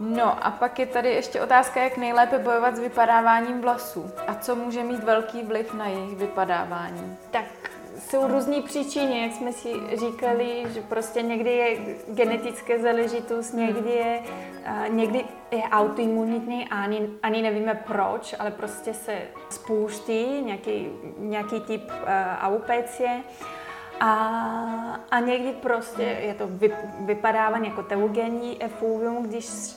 No 0.00 0.46
a 0.46 0.50
pak 0.50 0.78
je 0.78 0.86
tady 0.86 1.08
ještě 1.08 1.40
otázka, 1.40 1.82
jak 1.82 1.96
nejlépe 1.96 2.38
bojovat 2.38 2.76
s 2.76 2.80
vypadáváním 2.80 3.60
vlasů 3.60 4.10
a 4.26 4.34
co 4.34 4.56
může 4.56 4.82
mít 4.82 5.04
velký 5.04 5.42
vliv 5.42 5.74
na 5.74 5.86
jejich 5.86 6.16
vypadávání. 6.16 7.16
Tak 7.30 7.65
jsou 7.98 8.26
různé 8.26 8.62
příčiny, 8.62 9.22
jak 9.22 9.32
jsme 9.32 9.52
si 9.52 9.72
říkali, 9.96 10.64
že 10.74 10.80
prostě 10.80 11.22
někdy 11.22 11.50
je 11.50 11.78
genetické 12.08 12.82
záležitost, 12.82 13.52
někdy 13.52 13.90
je, 13.90 14.20
někdy 14.88 15.24
je 15.50 15.62
autoimunitní 15.62 16.68
a 16.68 16.82
ani, 16.82 17.08
ani 17.22 17.42
nevíme 17.42 17.74
proč, 17.86 18.34
ale 18.38 18.50
prostě 18.50 18.94
se 18.94 19.18
spouští 19.50 20.42
nějaký, 20.42 20.88
nějaký 21.18 21.60
typ 21.60 21.82
uh, 21.90 22.08
aupecie. 22.40 23.22
A, 24.00 25.00
a 25.10 25.20
někdy 25.20 25.52
prostě 25.52 26.02
je 26.02 26.34
to 26.34 26.46
vy, 26.46 26.72
vypadávání 27.00 27.68
jako 27.68 27.82
teogenní 27.82 28.62
efluvium, 28.62 29.22
když 29.22 29.76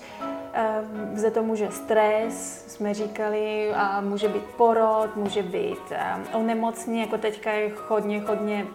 uh, 0.60 1.18
za 1.18 1.32
to 1.32 1.44
může 1.44 1.72
stres, 1.72 2.66
jsme 2.68 2.94
říkali, 2.94 3.74
a 3.74 4.02
může 4.02 4.28
být 4.28 4.44
porod, 4.44 5.16
může 5.16 5.44
být 5.44 5.92
uh, 5.92 6.42
onemocnění, 6.42 7.00
jako 7.00 7.18
teďka 7.18 7.52
je 7.52 7.72
hodně, 7.88 8.22
hodně 8.22 8.66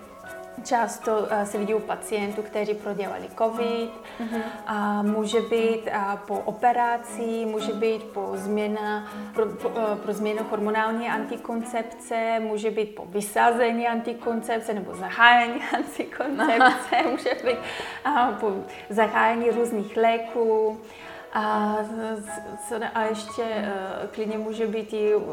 Často 0.63 1.19
uh, 1.19 1.43
se 1.45 1.59
vidí 1.59 1.75
u 1.75 1.79
pacientů, 1.81 2.43
kteří 2.43 2.75
prodělali 2.75 3.29
COVID, 3.39 3.91
mm-hmm. 4.21 4.43
a 4.67 5.03
může 5.03 5.41
být 5.41 5.83
uh, 5.87 6.15
po 6.27 6.39
operaci, 6.39 7.47
může 7.47 7.73
být 7.73 8.03
po 8.03 8.31
změna, 8.35 9.13
pro, 9.35 9.47
po, 9.47 9.69
uh, 9.69 9.99
pro 10.03 10.13
změnu 10.13 10.43
hormonální 10.51 11.09
antikoncepce, 11.09 12.41
může 12.41 12.71
být 12.71 12.95
po 12.95 13.05
vysázení 13.05 13.89
antikoncepce 13.89 14.75
nebo 14.75 14.95
zahájení 14.95 15.61
antikoncepce, 15.75 17.03
může 17.11 17.31
být 17.45 17.59
uh, 18.07 18.35
po 18.35 18.53
zahájení 18.91 19.51
různých 19.51 19.97
léků. 19.97 20.81
A, 21.35 21.77
co 22.69 22.75
a 22.95 23.03
ještě 23.03 23.43
uh, 23.43 24.11
klidně 24.11 24.39
může 24.39 24.67
být 24.67 24.93
i 24.93 25.15
uh, 25.15 25.33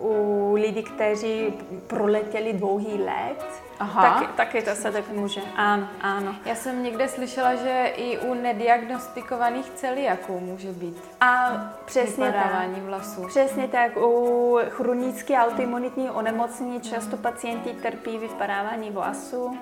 u 0.00 0.54
lidí, 0.54 0.82
kteří 0.82 1.54
proletěli 1.86 2.52
dlouhý 2.52 3.02
let. 3.02 3.44
Aha. 3.78 4.20
Tak, 4.20 4.34
taky 4.34 4.62
to 4.62 4.74
se 4.74 4.92
tak 4.92 5.08
může. 5.08 5.40
Ano, 5.56 5.88
ano. 6.00 6.34
Já 6.44 6.54
jsem 6.54 6.82
někde 6.82 7.08
slyšela, 7.08 7.54
že 7.54 7.92
i 7.96 8.18
u 8.18 8.34
nediagnostikovaných 8.34 9.70
celiaků 9.70 10.40
může 10.40 10.72
být. 10.72 11.04
A 11.20 11.52
přesně 11.84 12.32
tak. 12.32 12.68
vlasů. 12.82 13.26
Přesně 13.28 13.68
tak. 13.68 13.96
U 13.96 14.58
chronické 14.68 15.38
autoimunitní 15.38 16.10
onemocnění 16.10 16.80
často 16.80 17.16
pacienti 17.16 17.70
trpí 17.70 18.18
vypadávání 18.18 18.90
vlasů. 18.90 19.58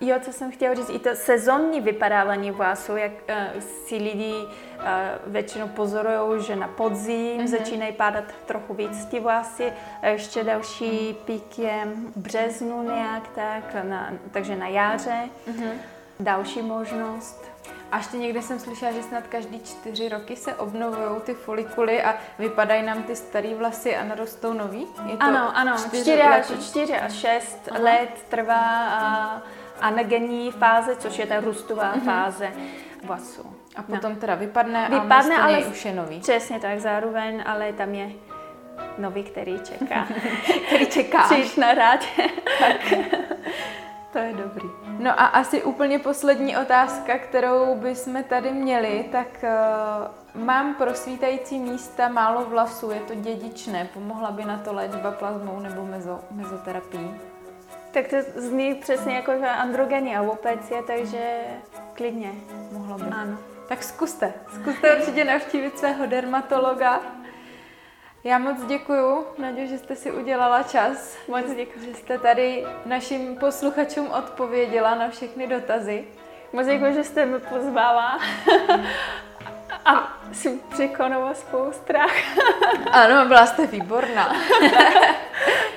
Jo, 0.00 0.16
co 0.20 0.32
jsem 0.32 0.50
chtěla 0.50 0.74
říct, 0.74 0.90
i 0.90 0.98
to 0.98 1.10
sezónní 1.14 1.80
vypadávání 1.80 2.50
vlasů, 2.50 2.96
jak 2.96 3.12
uh, 3.12 3.60
si 3.60 3.96
lidi 3.96 4.34
uh, 4.34 4.84
většinou 5.26 5.68
pozorují, 5.68 6.42
že 6.42 6.56
na 6.56 6.68
podzim 6.68 7.40
mm-hmm. 7.40 7.46
začínají 7.46 7.92
pádat 7.92 8.24
trochu 8.46 8.74
víc 8.74 9.04
ty 9.04 9.20
vlasy, 9.20 9.72
ještě 10.02 10.44
další 10.44 11.16
pík 11.24 11.58
je 11.58 11.88
v 12.14 12.18
březnu 12.18 12.82
nějak 12.82 13.28
tak, 13.28 13.84
na, 13.84 14.12
takže 14.30 14.56
na 14.56 14.68
jaře. 14.68 15.28
Mm-hmm. 15.48 15.72
Další 16.20 16.62
možnost. 16.62 17.44
A 17.92 17.96
ještě 17.96 18.16
někde 18.16 18.42
jsem 18.42 18.58
slyšela, 18.58 18.92
že 18.92 19.02
snad 19.02 19.26
každý 19.26 19.60
čtyři 19.60 20.08
roky 20.08 20.36
se 20.36 20.54
obnovují 20.54 21.20
ty 21.20 21.34
folikuly 21.34 22.02
a 22.02 22.14
vypadají 22.38 22.82
nám 22.82 23.02
ty 23.02 23.16
staré 23.16 23.54
vlasy 23.54 23.96
a 23.96 24.04
narostou 24.04 24.52
nový? 24.52 24.86
Je 25.06 25.16
to 25.16 25.22
ano, 25.22 25.56
ano, 25.56 25.76
čtyři 25.88 26.22
až, 26.22 26.46
čtyři 26.68 26.94
až 26.94 27.12
šest 27.12 27.68
Aha. 27.70 27.80
let 27.82 28.26
trvá 28.28 28.88
a 28.88 29.42
anagenní 29.80 30.50
fáze, 30.50 30.96
což 30.96 31.18
je 31.18 31.26
ta 31.26 31.40
růstová 31.40 31.94
mm-hmm. 31.94 32.04
fáze 32.04 32.52
vlasů. 33.04 33.56
A 33.76 33.82
potom 33.82 34.12
no. 34.12 34.20
teda 34.20 34.34
vypadne, 34.34 34.88
vypadne 34.90 35.36
a 35.36 35.44
ale 35.44 35.58
už 35.58 35.84
je 35.84 35.92
nový. 35.92 36.20
Přesně 36.20 36.60
tak, 36.60 36.80
zároveň, 36.80 37.42
ale 37.46 37.72
tam 37.72 37.94
je 37.94 38.10
nový, 38.98 39.22
který 39.22 39.60
čeká. 39.60 40.06
který 40.66 40.86
čeká. 40.86 41.22
Přijít 41.22 41.56
na 41.56 41.74
tak. 41.74 42.00
To 44.12 44.18
je 44.18 44.34
dobrý. 44.34 44.68
No 44.98 45.20
a 45.20 45.24
asi 45.24 45.62
úplně 45.62 45.98
poslední 45.98 46.56
otázka, 46.56 47.18
kterou 47.18 47.74
bychom 47.74 48.22
tady 48.24 48.50
měli, 48.50 49.08
tak 49.12 49.44
uh, 50.34 50.44
mám 50.44 50.74
pro 50.74 50.94
svítající 50.94 51.58
místa 51.58 52.08
málo 52.08 52.44
vlasů, 52.44 52.90
je 52.90 53.00
to 53.00 53.14
dědičné, 53.14 53.88
pomohla 53.94 54.30
by 54.30 54.44
na 54.44 54.58
to 54.58 54.72
léčba 54.72 55.10
plazmou 55.10 55.60
nebo 55.60 55.84
mezo, 55.84 56.20
mezoterapií? 56.30 57.29
Tak 57.92 58.08
to 58.08 58.16
zní 58.40 58.74
přesně 58.74 59.14
jako 59.14 59.32
androgenní 59.58 60.16
alopecie, 60.16 60.82
takže 60.82 61.40
klidně. 61.94 62.32
Mohlo 62.72 62.98
by. 62.98 63.04
Ano. 63.10 63.38
Tak 63.68 63.82
zkuste. 63.82 64.32
Zkuste 64.60 64.96
určitě 64.98 65.24
navštívit 65.24 65.78
svého 65.78 66.06
dermatologa. 66.06 67.00
Já 68.24 68.38
moc 68.38 68.64
děkuju, 68.66 69.26
Naděju, 69.38 69.68
že 69.68 69.78
jste 69.78 69.96
si 69.96 70.12
udělala 70.12 70.62
čas. 70.62 71.16
Moc 71.28 71.44
děkuji. 71.56 71.84
Že 71.84 71.94
jste 71.94 72.18
tady 72.18 72.66
našim 72.86 73.36
posluchačům 73.36 74.10
odpověděla 74.10 74.94
na 74.94 75.10
všechny 75.10 75.46
dotazy. 75.46 76.04
Moc 76.52 76.66
děkuji, 76.66 76.94
že 76.94 77.04
jste 77.04 77.26
mě 77.26 77.38
pozvala. 77.38 78.18
A 79.84 80.18
jsem 80.32 80.60
překonala 80.70 81.34
spolu 81.34 81.72
strach. 81.72 82.14
ano, 82.92 83.26
byla 83.26 83.46
jste 83.46 83.66
výborná. 83.66 84.36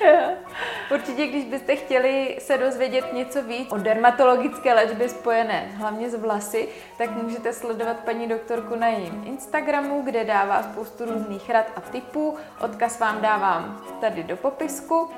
Určitě, 0.92 1.28
když 1.28 1.46
byste 1.46 1.76
chtěli 1.76 2.38
se 2.40 2.58
dozvědět 2.58 3.14
něco 3.14 3.42
víc 3.42 3.72
o 3.72 3.78
dermatologické 3.78 4.74
léčbě 4.74 5.10
spojené 5.10 5.70
hlavně 5.76 6.10
s 6.10 6.16
vlasy, 6.16 6.70
tak 6.98 7.10
můžete 7.10 7.54
sledovat 7.54 7.98
paní 8.00 8.28
doktorku 8.28 8.76
na 8.76 8.88
jejím 8.88 9.24
Instagramu, 9.28 10.02
kde 10.02 10.24
dává 10.24 10.64
spoustu 10.64 11.06
různých 11.06 11.50
rad 11.50 11.66
a 11.76 11.82
tipů. 11.82 12.38
Odkaz 12.60 13.00
vám 13.00 13.22
dávám 13.22 13.82
tady 14.02 14.24
do 14.24 14.38
popisku. 14.38 15.12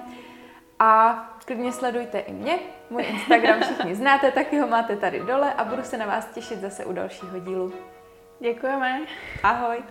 A 0.80 1.16
klidně 1.46 1.72
sledujte 1.72 2.20
i 2.20 2.34
mě. 2.34 2.60
Můj 2.90 3.04
Instagram 3.04 3.62
všichni 3.62 3.96
znáte, 3.96 4.32
taky 4.32 4.60
ho 4.60 4.68
máte 4.68 4.96
tady 4.96 5.20
dole 5.20 5.54
a 5.54 5.64
budu 5.64 5.84
se 5.84 5.98
na 5.98 6.06
vás 6.06 6.26
těšit 6.26 6.60
zase 6.60 6.86
u 6.86 6.94
dalšího 6.94 7.40
dílu. 7.40 7.74
Děkujeme. 8.40 9.02
Ahoj. 9.44 9.84